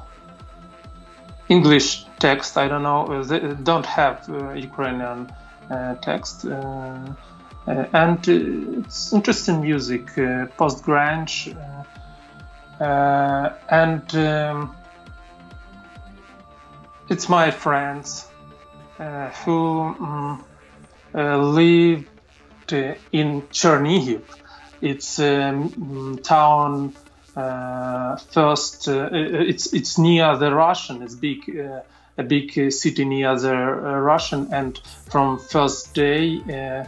[1.48, 2.56] English text.
[2.56, 3.06] I don't know.
[3.06, 5.31] uh, They don't have uh, Ukrainian
[5.70, 6.44] uh, text.
[7.66, 10.06] And it's interesting music,
[10.56, 11.56] post grunge.
[12.78, 14.77] And um,
[17.09, 18.28] it's my friends
[19.44, 19.59] who
[20.01, 20.44] um,
[21.14, 22.09] uh, lived
[22.73, 24.23] uh, in Chernihiv.
[24.81, 26.94] It's a um, town
[27.36, 28.88] uh, first.
[28.88, 31.02] Uh, it's it's near the Russian.
[31.02, 31.38] It's big.
[31.48, 31.80] Uh,
[32.18, 34.80] a big uh, city near the uh, Russian, and
[35.10, 36.84] from first day uh,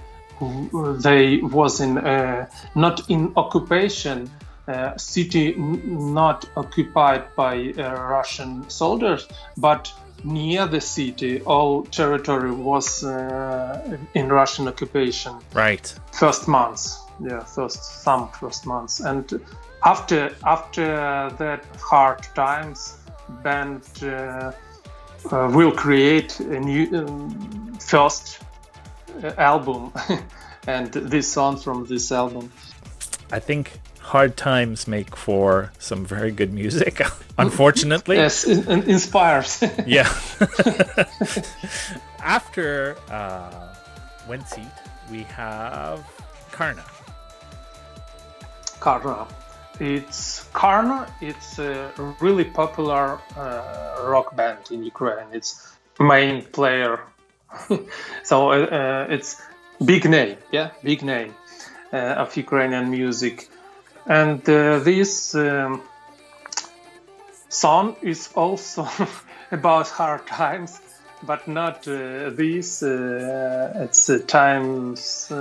[1.03, 4.31] they was in uh, not in occupation,
[4.69, 9.93] uh, city not occupied by uh, Russian soldiers, but
[10.25, 15.35] near the city, all territory was uh, in Russian occupation.
[15.53, 15.95] Right.
[16.13, 19.41] First months, yeah, first some first months, and
[19.85, 20.87] after after
[21.39, 22.99] that hard times,
[23.43, 24.53] band uh,
[25.31, 28.41] uh, will create a new um, first
[29.23, 29.93] uh, album,
[30.67, 32.51] and this song from this album.
[33.33, 37.03] I think hard times make for some very good music.
[37.39, 38.17] Unfortunately.
[38.17, 39.63] Yes, in, in- inspires.
[39.87, 40.09] Yeah.
[42.23, 43.75] After uh,
[45.11, 46.05] we have
[46.53, 46.85] Karna.
[48.81, 49.27] Karna.
[49.81, 51.07] It's Karna.
[51.21, 55.29] It's a really popular uh, rock band in Ukraine.
[55.33, 57.01] It's main player.
[58.25, 59.41] so uh, uh, it's
[59.85, 61.35] big name, yeah, big name
[61.93, 63.49] uh, of Ukrainian music.
[64.07, 65.83] And uh, this um,
[67.49, 68.89] song is also
[69.53, 70.81] about hard times,
[71.23, 72.83] but not uh.
[72.83, 75.33] Uh, it's times.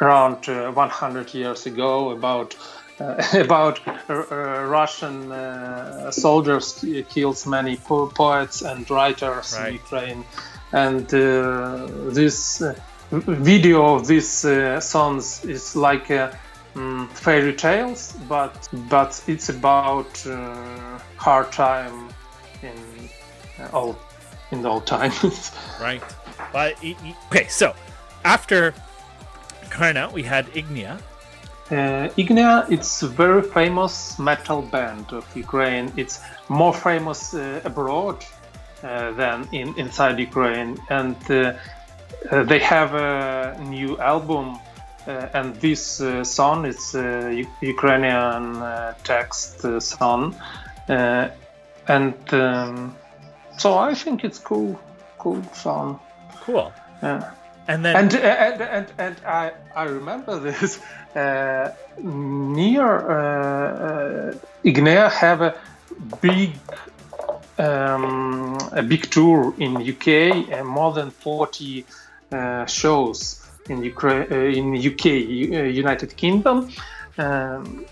[0.00, 2.56] Around uh, 100 years ago about
[3.00, 9.74] uh, about uh, uh, Russian uh, soldiers ki- kills many po- poets and writers in
[9.74, 10.24] Ukraine,
[10.72, 12.74] and uh, this uh,
[13.10, 20.98] video of these uh, songs is like mm, fairy tales, but but it's about uh,
[21.16, 22.08] hard time
[22.62, 23.08] in
[23.72, 23.96] all
[24.52, 25.52] in the old times.
[25.80, 26.02] Right.
[26.52, 26.74] But
[27.30, 27.74] okay, so
[28.24, 28.74] after
[29.70, 30.98] Karna, we had Ignea.
[31.70, 35.92] Uh, Ignea, it's a very famous metal band of Ukraine.
[35.96, 38.24] It's more famous uh, abroad
[38.82, 41.54] uh, than in inside Ukraine, and uh,
[42.30, 44.58] uh, they have a new album.
[45.06, 46.92] Uh, and this uh, song is
[47.62, 50.34] Ukrainian uh, text uh, song,
[50.88, 52.96] and um,
[53.56, 54.78] so I think it's cool,
[55.18, 56.00] cool song.
[56.42, 56.72] Cool.
[57.02, 57.30] Yeah.
[57.68, 60.80] And then And and and, and I I remember this.
[61.14, 61.72] Uh,
[62.02, 64.34] near uh, uh,
[64.64, 65.54] Ignea have a
[66.20, 66.52] big
[67.58, 71.86] um, a big tour in UK and more than 40
[72.32, 76.68] uh, shows in Ukraine uh, in UK uh, United Kingdom.
[77.18, 77.86] Um,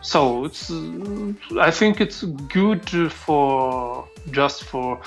[0.00, 5.00] so it's uh, I think it's good for just for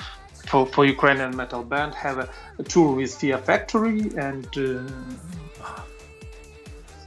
[0.46, 2.28] for, for Ukrainian metal band have a,
[2.58, 4.82] a tour with Fear Factory and uh,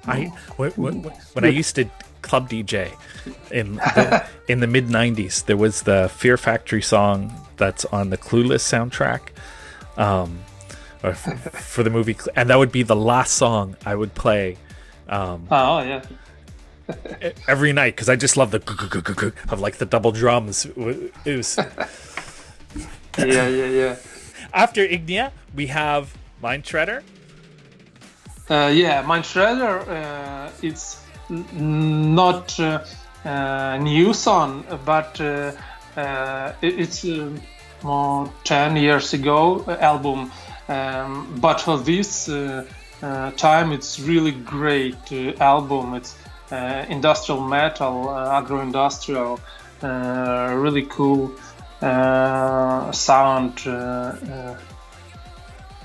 [0.07, 0.26] I
[0.57, 0.94] when, when,
[1.34, 1.90] when I used to
[2.22, 2.91] club DJ
[3.52, 8.18] in the, in the mid '90s, there was the Fear Factory song that's on the
[8.18, 9.30] Clueless soundtrack,
[9.98, 10.40] um,
[11.03, 14.14] or f- for the movie, Cl- and that would be the last song I would
[14.14, 14.57] play
[15.07, 16.03] Um, Oh yeah.
[17.48, 18.62] every night because I just love the
[19.49, 20.66] of like the double drums.
[20.66, 21.57] It was
[23.18, 23.96] Yeah, yeah, yeah.
[24.54, 27.04] after Ignea, we have Mind Shredder.
[28.50, 32.84] Uh, yeah, Mind Shredder, uh, it's n- not uh,
[33.24, 35.52] uh, new song, but uh,
[35.98, 37.06] uh, it's
[37.84, 40.32] more 10 years ago album.
[40.68, 42.66] Um, but for this uh,
[43.02, 45.94] uh, time, it's really great uh, album.
[45.94, 46.18] It's
[46.52, 49.40] uh, industrial metal, uh, agro-industrial,
[49.82, 51.32] uh, really cool
[51.81, 53.61] sound.
[53.65, 53.72] Uh,
[54.27, 54.57] uh,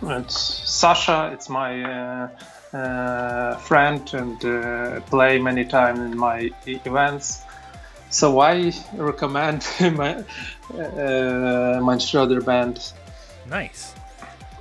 [0.03, 0.39] it's
[0.71, 1.31] Sasha.
[1.33, 2.29] It's my uh,
[2.77, 7.43] uh, friend and uh, play many times in my events.
[8.11, 10.25] So I recommend my
[10.75, 12.93] uh, Mind Shredder band.
[13.47, 13.95] Nice.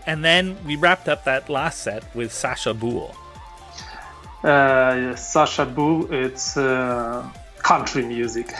[0.06, 3.16] And then we wrapped up that last set with Sasha Boole.
[4.44, 6.12] Uh, Sasha Boole.
[6.14, 7.30] It's uh,
[7.72, 8.48] country music.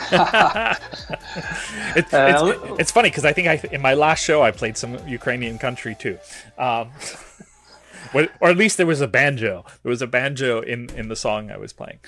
[1.98, 4.92] It's, Uh, it's, funny because I think I in my last show I played some
[5.20, 6.16] Ukrainian country too,
[6.66, 6.84] um,
[8.14, 9.54] or at least there was a banjo.
[9.82, 12.00] There was a banjo in in the song I was playing.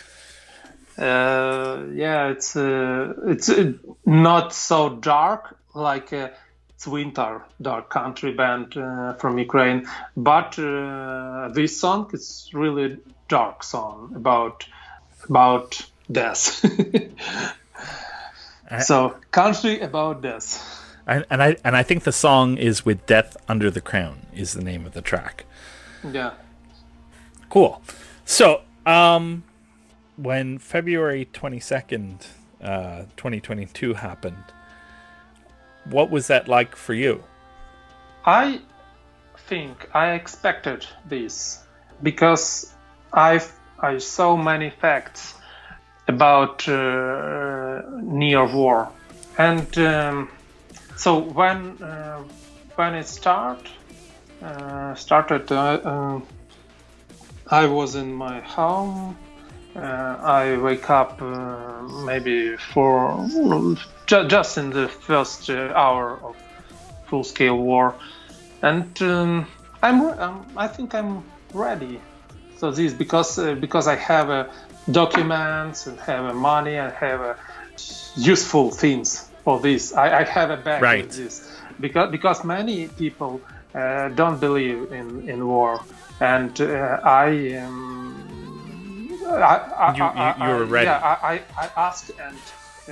[1.08, 1.74] Uh,
[2.04, 3.72] yeah, it's uh, it's uh,
[4.06, 4.78] not so
[5.14, 5.42] dark
[5.74, 6.28] like uh,
[6.74, 7.32] it's winter
[7.68, 9.80] dark country band uh, from Ukraine,
[10.16, 12.26] but uh, this song is
[12.62, 12.88] really
[13.28, 14.56] dark song about
[15.28, 15.70] about
[16.10, 16.64] death.
[18.84, 20.78] so country about death.
[21.06, 24.52] And, and I and I think the song is with "Death Under the Crown" is
[24.52, 25.44] the name of the track.
[26.10, 26.34] Yeah.
[27.48, 27.82] Cool.
[28.24, 29.44] So, um,
[30.16, 32.26] when February 22nd,
[32.62, 34.44] uh, 2022 happened,
[35.84, 37.24] what was that like for you?
[38.24, 38.60] I
[39.48, 41.64] think I expected this
[42.02, 42.72] because
[43.12, 45.34] I've I saw many facts
[46.14, 48.88] about uh, near war,
[49.38, 50.28] and um,
[50.96, 52.22] so when uh,
[52.76, 53.68] when it start
[54.42, 55.50] uh, started,
[57.50, 59.16] I was in my home.
[59.74, 61.20] I wake up
[62.04, 63.26] maybe for
[64.06, 66.36] ju- just in the first hour of
[67.06, 67.94] full-scale war,
[68.62, 69.46] and um,
[69.82, 72.00] I'm, um, I think I'm ready.
[72.58, 74.44] So this because uh, because I have uh,
[74.90, 77.34] documents and have uh, money and have uh,
[78.16, 79.92] useful things for this.
[79.94, 81.04] I, I have a bag Right.
[81.06, 81.50] with this
[81.80, 83.40] because because many people
[83.74, 85.80] uh, don't believe in, in war,
[86.20, 87.54] and uh, I.
[87.56, 88.28] Um,
[89.24, 92.36] I, I, You- you- you were I- Yeah, I, I, asked and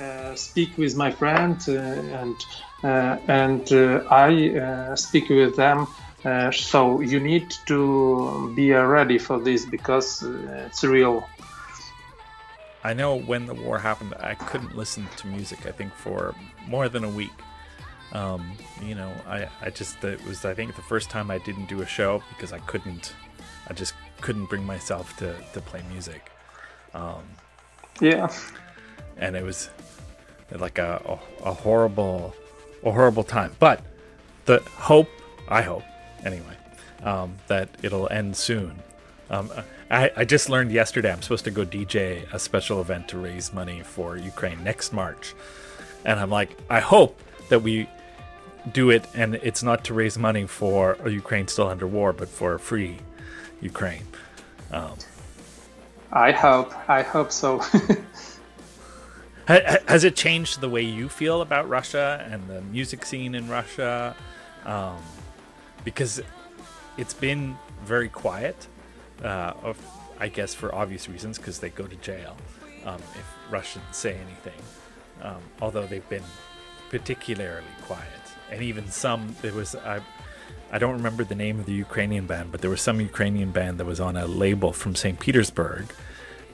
[0.03, 2.35] uh, speak with my friend uh, and
[2.83, 5.87] uh, and uh, I uh, speak with them.
[6.23, 11.29] Uh, so you need to be ready for this because uh, it's real.
[12.83, 15.65] I know when the war happened, I couldn't listen to music.
[15.65, 16.33] I think for
[16.67, 17.29] more than a week.
[18.13, 21.67] Um, you know, I, I just it was I think the first time I didn't
[21.69, 23.13] do a show because I couldn't,
[23.69, 26.29] I just couldn't bring myself to to play music,
[28.01, 28.27] Yeah.
[29.17, 29.69] and it was
[30.51, 31.01] like a
[31.43, 32.33] a, a horrible,
[32.83, 33.55] a horrible time.
[33.59, 33.81] But
[34.45, 35.07] the hope,
[35.47, 35.83] I hope
[36.25, 36.57] anyway,
[37.03, 38.77] um, that it'll end soon.
[39.29, 39.49] Um,
[39.91, 43.53] I, I just learned yesterday I'm supposed to go DJ a special event to raise
[43.53, 45.35] money for Ukraine next March.
[46.05, 47.89] And I'm like, I hope that we
[48.71, 52.53] do it and it's not to raise money for Ukraine still under war, but for
[52.53, 52.97] a free
[53.61, 54.05] Ukraine.
[56.13, 56.73] I hope.
[56.89, 57.61] I hope so.
[59.47, 63.33] Ha- ha- Has it changed the way you feel about Russia and the music scene
[63.33, 64.15] in Russia?
[64.65, 64.97] Um,
[65.83, 66.21] because
[66.95, 68.67] it's been very quiet,
[69.23, 69.77] uh, of,
[70.19, 72.37] I guess for obvious reasons, because they go to jail
[72.85, 74.61] um, if Russians say anything.
[75.21, 76.23] Um, although they've been
[76.89, 78.07] particularly quiet,
[78.49, 80.01] and even some there was I,
[80.71, 83.79] I don't remember the name of the Ukrainian band, but there was some Ukrainian band
[83.79, 85.19] that was on a label from St.
[85.19, 85.93] Petersburg,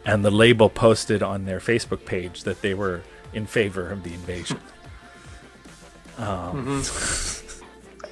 [0.05, 3.03] and the label posted on their Facebook page that they were
[3.33, 4.59] in favor of the invasion.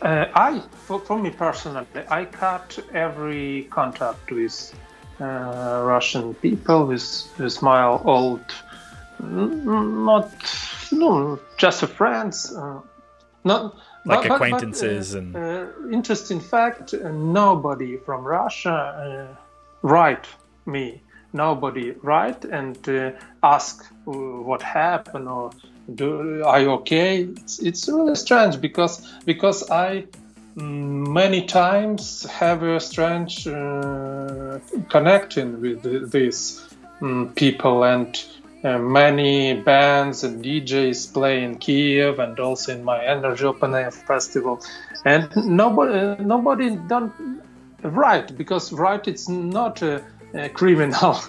[0.06, 4.56] Uh, I, for, for me personally, I cut every contact with
[5.20, 8.46] uh, Russian people, with, with my old,
[9.20, 10.30] not,
[10.92, 12.80] no, just a friends, uh,
[13.44, 13.76] not
[14.06, 19.36] Like acquaintances and- Uh, interesting fact: uh, nobody from Russia uh,
[19.82, 20.28] write
[20.66, 21.02] me.
[21.34, 23.12] Nobody write and uh,
[23.42, 24.12] ask uh,
[24.50, 25.50] what happened or
[25.94, 27.24] do are you okay?
[27.24, 30.06] It's, it's really strange because because I
[30.58, 34.60] mm, many times have a strange uh,
[34.90, 36.66] connection with th- these
[37.02, 38.24] mm, people and
[38.64, 43.92] uh, many bands and DJs play in Kiev and also in my Energy Open Air
[43.92, 44.60] Festival,
[45.06, 47.14] and nobody nobody don't
[47.84, 50.04] write because write it's not a,
[50.34, 51.20] a criminal.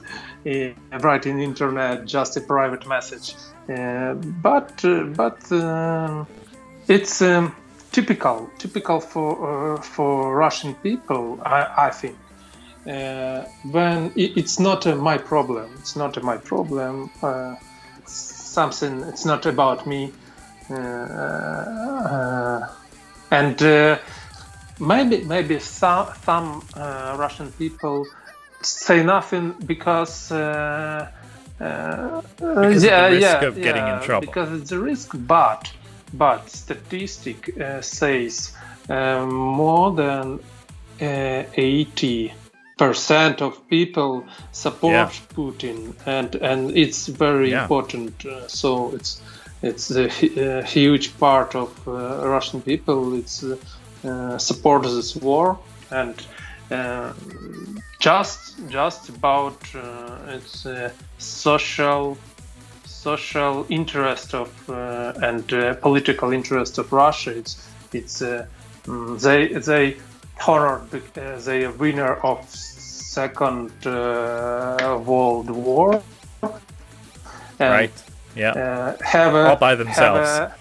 [0.46, 0.72] uh,
[1.02, 3.34] write in internet just a private message,
[3.66, 6.26] but uh, but um,
[6.88, 7.54] it's um,
[7.92, 12.16] typical typical for uh, for Russian people, I, I think.
[12.86, 17.10] Uh, when it, it's not uh, my problem, it's not uh, my problem.
[17.20, 17.56] Uh,
[18.06, 20.12] something it's not about me,
[20.70, 22.68] uh, uh,
[23.32, 23.98] and uh,
[24.78, 28.06] maybe maybe some some uh, Russian people
[28.62, 30.30] say nothing because.
[30.30, 31.10] Uh,
[31.60, 34.26] uh, Because of the risk of getting in trouble.
[34.26, 35.72] Because it's a risk, but
[36.12, 38.52] but statistic uh, says
[38.88, 40.38] uh, more than
[41.00, 42.32] uh, 80
[42.78, 45.10] percent of people support Yeah.
[45.34, 47.62] Putin, and and it's very Yeah.
[47.62, 48.24] important.
[48.24, 49.20] Uh, so it's
[49.62, 50.08] it's a,
[50.60, 51.92] a huge part of uh,
[52.28, 53.18] Russian people.
[53.18, 53.56] It's uh,
[54.04, 55.58] uh, support this war
[55.90, 56.14] and.
[57.98, 62.16] Just just about uh, its uh, social
[62.84, 67.30] social interest of uh, and uh, political interest of Russia.
[67.30, 67.56] It's
[67.92, 68.46] it's uh,
[68.86, 69.96] mm, they they
[70.38, 72.48] horror uh, they are winner of
[73.16, 76.02] second uh, world war.
[77.58, 78.02] And, right.
[78.36, 78.52] Yeah.
[78.52, 80.28] Uh, have a All by themselves.
[80.28, 80.52] Have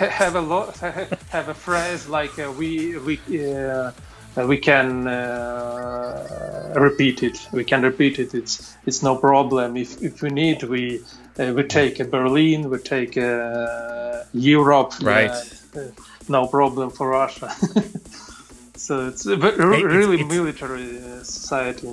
[0.00, 0.72] a, have a lo-
[1.30, 3.18] have a phrase like uh, we we.
[3.28, 3.90] Uh,
[4.36, 7.48] we can uh, repeat it.
[7.52, 8.34] We can repeat it.
[8.34, 9.76] It's it's no problem.
[9.76, 11.00] If if we need, we
[11.38, 12.70] uh, we take uh, Berlin.
[12.70, 14.92] We take uh, Europe.
[15.02, 15.30] Right.
[15.76, 15.80] uh,
[16.28, 17.50] no problem for Russia.
[18.76, 21.92] so it's a It's- really it's- military uh, society.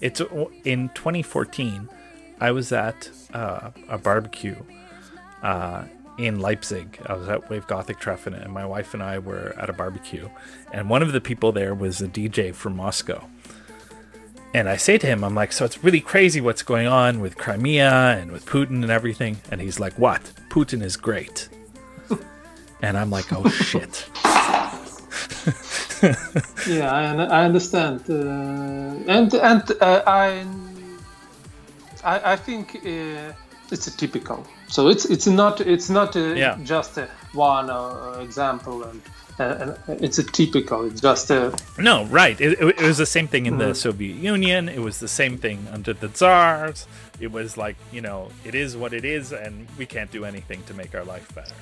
[0.00, 0.20] It's
[0.64, 1.88] in 2014.
[2.40, 4.54] I was at uh, a barbecue
[5.42, 5.82] uh,
[6.18, 7.00] in Leipzig.
[7.06, 10.28] I was at Wave Gotik Treffen, and my wife and I were at a barbecue.
[10.72, 13.24] And one of the people there was a DJ from Moscow.
[14.54, 17.36] And I say to him, I'm like, so it's really crazy what's going on with
[17.36, 19.36] Crimea and with Putin and everything.
[19.50, 20.32] And he's like, what?
[20.48, 21.48] Putin is great.
[22.82, 24.08] and I'm like, oh shit.
[26.66, 28.14] yeah, I, I understand, uh,
[29.10, 30.44] and and uh, I,
[32.04, 33.32] I I think uh,
[33.72, 34.46] it's a typical.
[34.68, 36.58] So it's it's not it's not uh, Yeah.
[36.62, 39.02] just a one uh, example, and,
[39.38, 40.84] uh, it's a typical.
[40.86, 42.40] It's just a No, right.
[42.40, 44.68] It, it, was the same thing in the Soviet Union.
[44.68, 46.86] It was the same thing under the czars.
[47.20, 50.62] It was like, you know, it is what it is, and we can't do anything
[50.64, 51.54] to make our life better.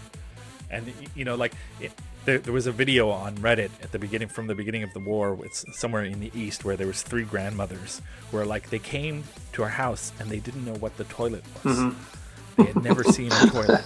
[0.71, 1.93] And, you know, like, it,
[2.25, 5.01] there, there was a video on Reddit at the beginning, from the beginning of the
[5.01, 9.25] war, it's somewhere in the East, where there was three grandmothers, where, like, they came
[9.53, 11.95] to our house and they didn't know what the toilet was.
[12.57, 13.85] They had never seen a toilet.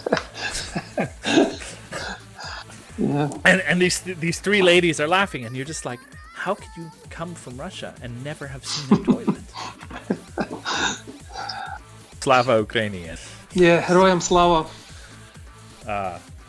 [3.45, 6.01] And and these these three ladies are laughing, and you're just like,
[6.35, 9.41] how could you come from Russia and never have seen a toilet?
[12.21, 13.07] Slava Ukraini.
[13.55, 14.69] yeah, Heroyam Slava.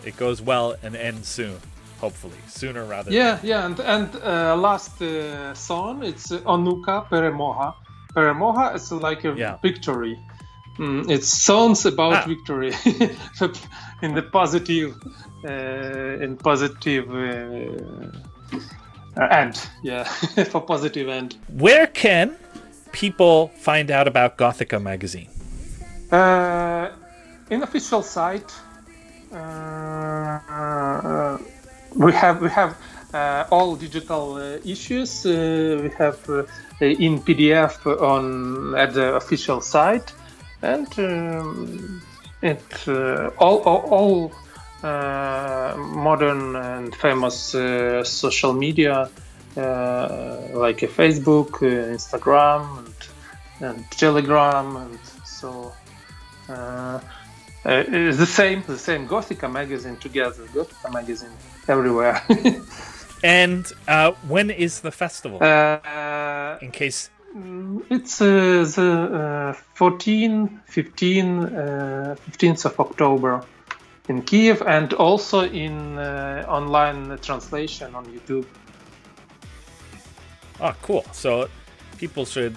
[0.04, 1.58] It goes well and ends soon,
[2.00, 3.12] hopefully sooner rather.
[3.12, 7.74] Than Yeah, yeah, and and uh, last uh, song it's uh, Onuka Peremoha.
[8.16, 9.58] Peremoha is like a Yeah.
[9.62, 10.18] victory.
[10.82, 12.26] Mm, it's songs about Ah.
[12.28, 12.74] victory
[14.02, 14.96] in the positive,
[15.46, 18.58] uh, in positive uh,
[19.42, 19.62] end.
[19.84, 20.04] Yeah,
[20.52, 21.36] for positive end.
[21.60, 22.36] Where can
[22.92, 25.28] people find out about Gothica magazine?
[26.12, 26.90] Uh,
[27.52, 28.52] in official site,
[29.32, 31.38] uh, uh,
[31.96, 32.76] we have we have
[33.14, 35.26] uh, all digital uh, issues.
[35.26, 36.44] Uh, we have uh,
[36.82, 40.14] in PDF on at the official site,
[40.62, 42.02] and um,
[42.42, 44.32] it uh, all all, all
[44.84, 49.10] uh, modern and famous uh, social media
[49.58, 55.74] uh, like Facebook, uh, Instagram, and, and Telegram, and so
[56.50, 57.00] uh, uh,
[57.66, 61.32] it's the same, the same Gothica magazine together, Gothica magazine
[61.68, 62.22] everywhere.
[63.24, 65.44] And uh, when is the festival?
[65.44, 67.12] uh, In case
[67.90, 73.44] it's uh, the uh, 14, 15, uh, 15th of October
[74.10, 78.46] in Kiev, and also in uh, online translation on YouTube.
[80.60, 81.06] Oh, cool.
[81.14, 81.48] So
[81.98, 82.56] people should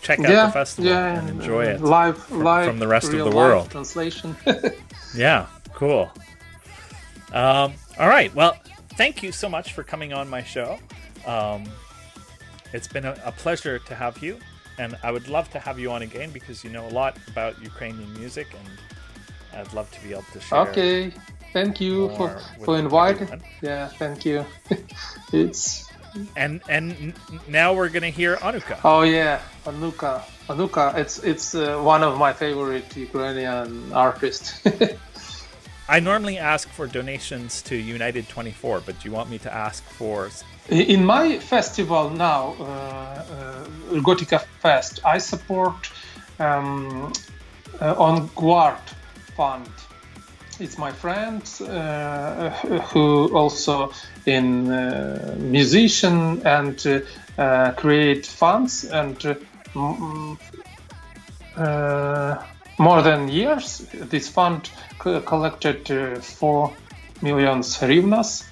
[0.00, 3.12] check out yeah, the festival yeah, and enjoy it live, from, live from the rest
[3.12, 3.70] of the world.
[3.70, 4.36] Translation.
[5.16, 6.10] Yeah, cool.
[7.32, 8.34] Um, all right.
[8.34, 8.56] Well,
[8.96, 10.80] thank you so much for coming on my show.
[11.24, 11.66] Um,
[12.74, 14.38] it's been a, a pleasure to have you,
[14.78, 17.52] and I would love to have you on again because you know a lot about
[17.62, 18.68] Ukrainian music, and
[19.58, 20.58] I'd love to be able to share.
[20.66, 21.12] okay,
[21.52, 22.28] thank you for
[22.64, 23.22] for inviting.
[23.22, 23.44] everyone.
[23.62, 24.44] Yeah, thank you.
[25.32, 25.88] it's
[26.36, 27.14] And and
[27.48, 28.76] now we're gonna hear Onuka.
[28.84, 30.22] oh yeah, Onuka.
[30.48, 34.46] Onuka, it's it's uh, one of my favorite Ukrainian artists.
[35.96, 39.82] I normally ask for donations to United 24, but do you want me to ask
[39.84, 40.30] for?
[40.68, 45.90] In my festival now, uh, uh, Gothica Fest, I support
[46.38, 47.12] um,
[47.80, 48.78] uh, on Guard
[49.36, 49.68] Fund.
[50.58, 53.92] It's my friend uh, who also
[54.24, 57.04] in uh, musician and
[57.36, 59.36] uh, create funds and
[62.78, 63.86] more than years.
[63.92, 66.72] This fund collected uh, four
[67.20, 68.44] million hryvnias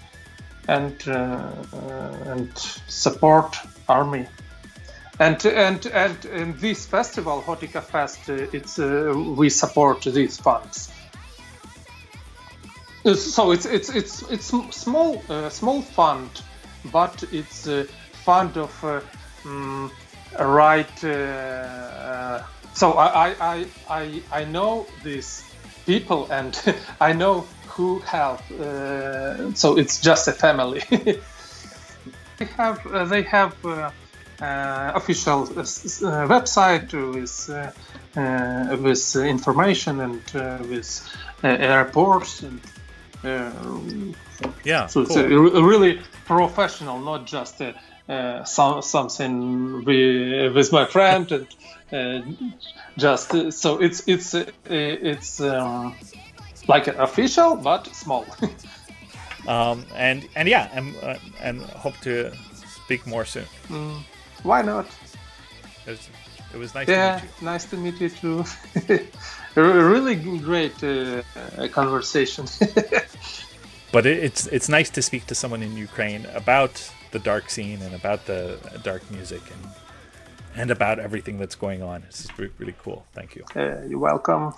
[0.69, 2.57] and uh, uh, and
[2.89, 3.57] support
[3.89, 4.27] army.
[5.19, 10.91] And and and in this festival, Gothica Fest, uh, it's we support these funds.
[13.05, 16.31] So it's it's it's it's small small fund,
[16.93, 17.85] but it's a
[18.25, 18.73] fund of
[19.45, 19.91] mm,
[20.39, 20.99] right.
[22.75, 25.45] So I I I I know these
[25.87, 26.59] people and
[27.01, 28.41] I know who help.
[28.51, 30.83] Uh, so it's just a family.
[32.39, 33.91] they have uh, they have uh,
[34.41, 41.09] uh, official uh, uh, website with uh, uh, with information and uh, with
[41.45, 42.61] uh, airports and.
[43.25, 43.51] Uh,
[44.65, 45.59] Yeah, so it's cool.
[45.59, 47.63] a, really professional, not just
[48.45, 51.47] some, something we, with my friend and
[51.93, 52.21] uh,
[52.97, 55.95] just uh, so it's it's uh, it's um,
[56.69, 58.25] like official but small.
[59.47, 62.33] um, and and yeah, and uh, and hope to
[62.85, 63.47] speak more soon.
[64.43, 64.87] Why not?
[65.87, 66.09] It was,
[66.55, 67.47] it was nice Yeah, to meet you.
[67.47, 68.45] nice to meet you too.
[69.55, 71.23] Really great uh,
[71.59, 72.47] uh, conversation.
[73.93, 77.83] But it, it's it's nice to speak to someone in Ukraine about the dark scene
[77.83, 79.63] and about the dark music and
[80.57, 82.03] and about everything that's going on.
[82.09, 82.29] Is
[82.59, 83.05] really cool.
[83.15, 83.45] Thank you.
[83.55, 84.55] uh, you're welcome.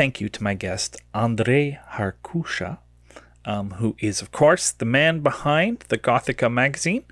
[0.00, 2.78] Thank you to my guest, Andriy Harkusha,
[3.44, 7.04] um, who is, of course, the man behind the Gothica magazine.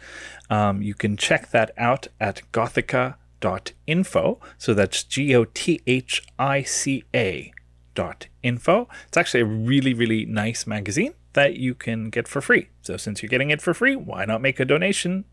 [0.49, 4.41] Um, you can check that out at gothica.info.
[4.57, 7.53] So that's G O T H I C A
[7.95, 8.89] dot info.
[9.09, 12.71] It's actually a really, really nice magazine that you can get for free.
[12.81, 15.27] So since you're getting it for free, why not make a donation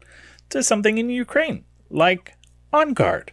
[0.50, 2.36] to something in Ukraine, like
[2.74, 3.32] On Guard?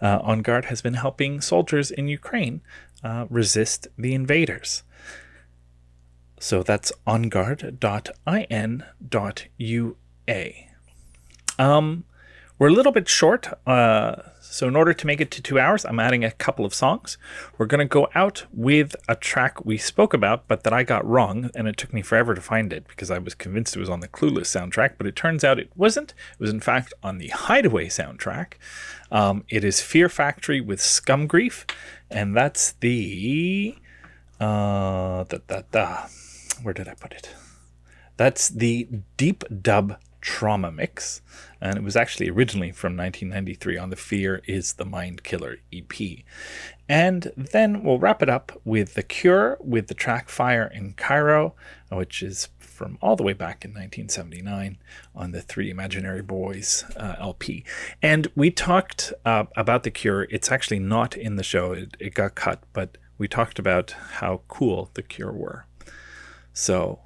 [0.00, 2.60] Uh, On Guard has been helping soldiers in Ukraine
[3.02, 4.82] uh, resist the invaders.
[6.40, 7.72] So that's onguard.in.ua.
[11.58, 12.04] Um,
[12.58, 14.16] we're a little bit short, uh,
[14.50, 17.18] so in order to make it to two hours, I'm adding a couple of songs.
[17.58, 21.06] We're going to go out with a track we spoke about, but that I got
[21.06, 23.90] wrong, and it took me forever to find it because I was convinced it was
[23.90, 26.14] on the Clueless soundtrack, but it turns out it wasn't.
[26.32, 28.54] It was, in fact, on the Hideaway soundtrack.
[29.12, 31.70] Um, it is Fear Factory with Scumgrief,
[32.10, 33.76] and that's the.
[34.40, 36.06] Uh, da, da, da.
[36.62, 37.34] Where did I put it?
[38.16, 41.22] That's the Deep Dub Trauma Mix,
[41.60, 45.92] and it was actually originally from 1993 on the Fear is the Mind Killer EP.
[46.88, 51.54] And then we'll wrap it up with The Cure with the track Fire in Cairo,
[51.90, 54.78] which is from all the way back in 1979
[55.14, 57.64] on the Three Imaginary Boys uh, LP.
[58.00, 60.28] And we talked uh, about The Cure.
[60.30, 64.42] It's actually not in the show, it, it got cut, but we talked about how
[64.48, 65.66] cool The Cure were.
[66.52, 67.00] So,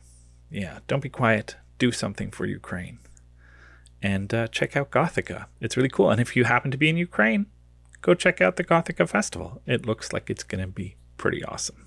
[0.51, 1.56] yeah, don't be quiet.
[1.78, 2.98] Do something for Ukraine.
[4.03, 5.47] And uh, check out Gothica.
[5.61, 6.11] It's really cool.
[6.11, 7.47] And if you happen to be in Ukraine,
[8.01, 9.62] go check out the Gothica Festival.
[9.66, 11.87] It looks like it's going to be pretty awesome.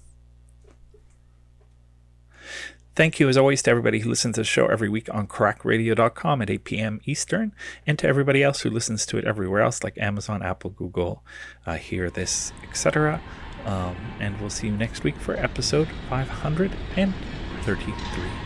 [2.96, 6.42] Thank you, as always, to everybody who listens to the show every week on crackradio.com
[6.42, 7.02] at 8 p.m.
[7.04, 7.52] Eastern,
[7.86, 11.22] and to everybody else who listens to it everywhere else, like Amazon, Apple, Google,
[11.66, 13.22] uh, Hear This, etc.
[13.66, 18.45] Um, and we'll see you next week for episode 533.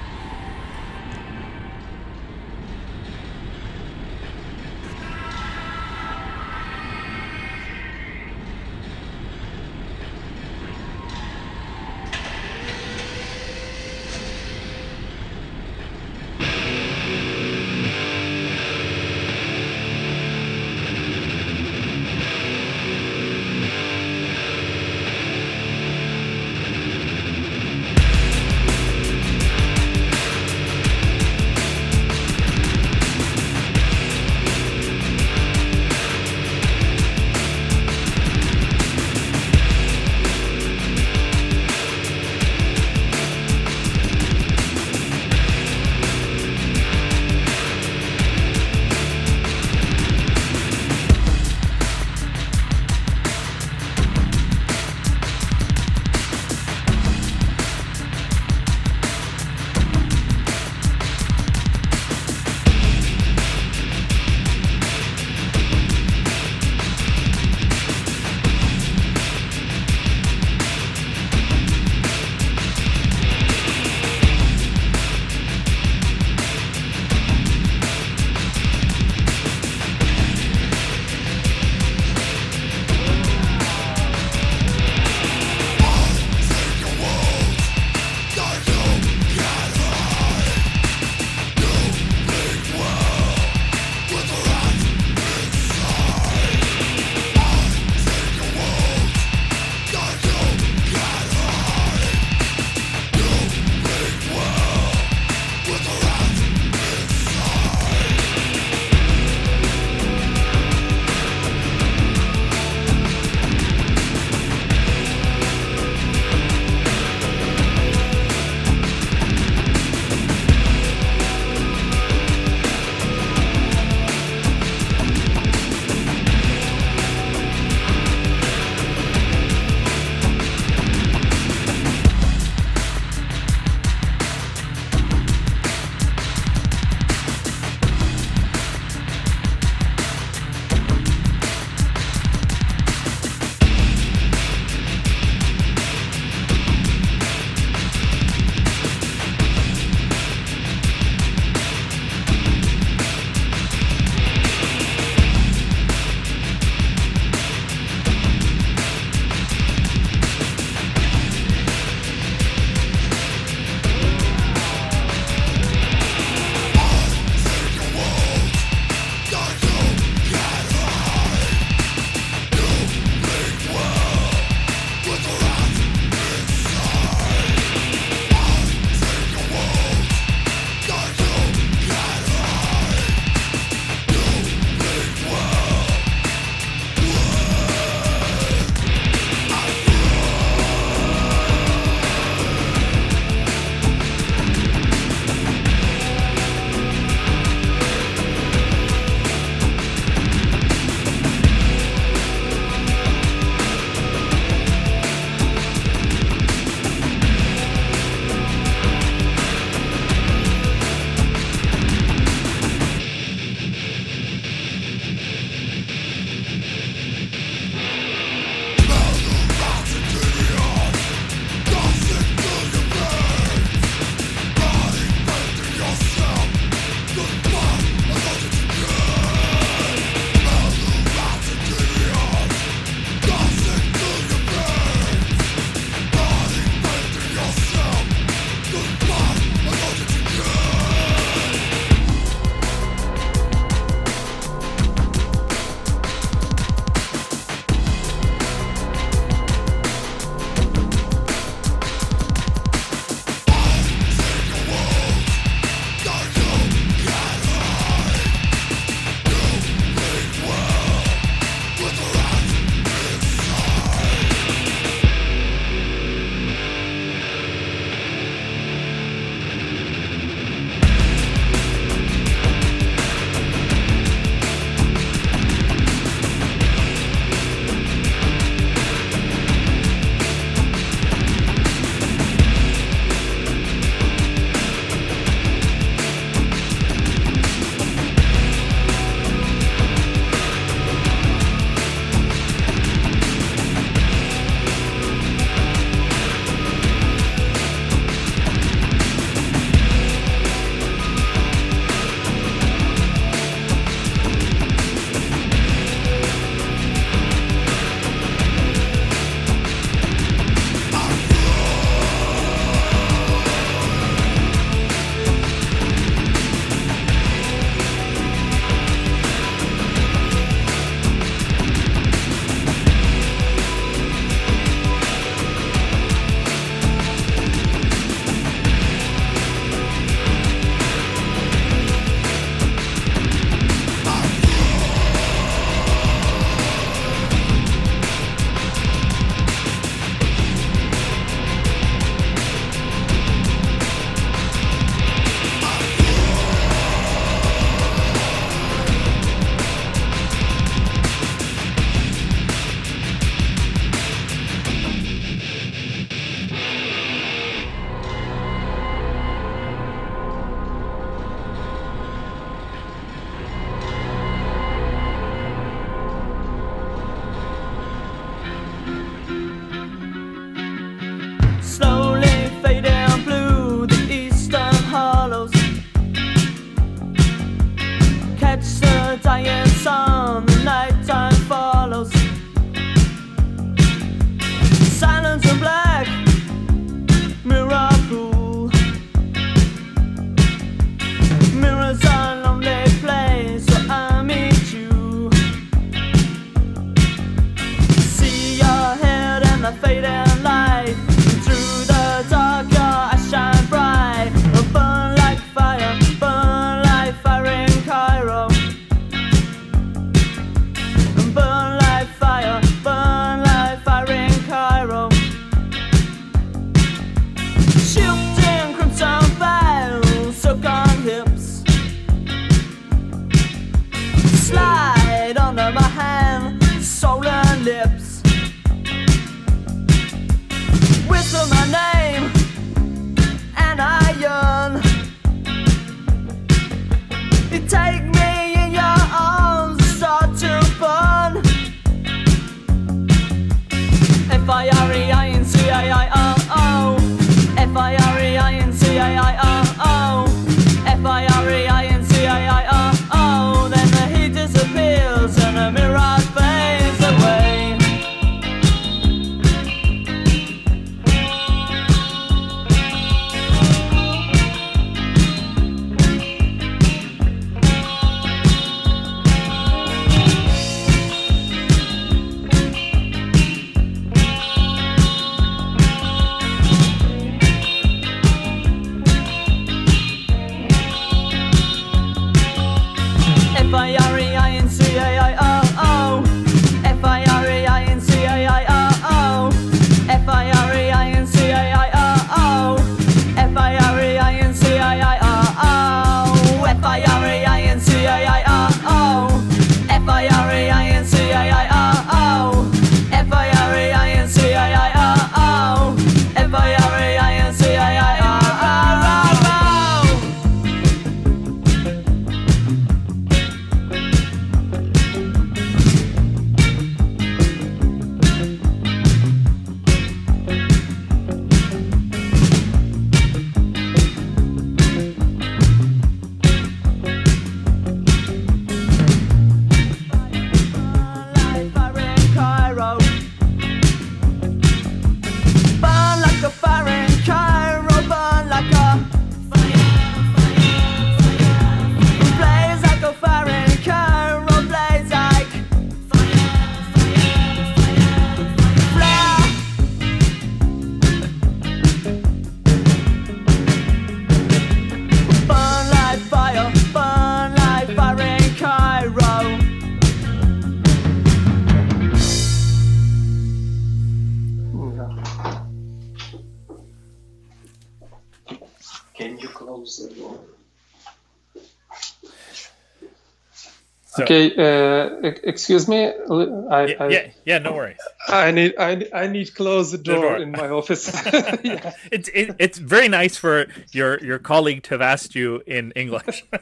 [574.29, 576.05] Okay, uh, excuse me.
[576.05, 577.97] I, yeah, I, yeah, yeah, no worries.
[578.27, 580.37] I need I, I need to close the door, door.
[580.37, 581.07] in my office.
[581.63, 581.93] yeah.
[582.11, 586.45] It's it, it's very nice for your your colleague to have asked you in English.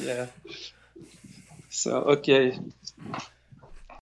[0.00, 0.26] yeah.
[1.68, 2.56] So okay.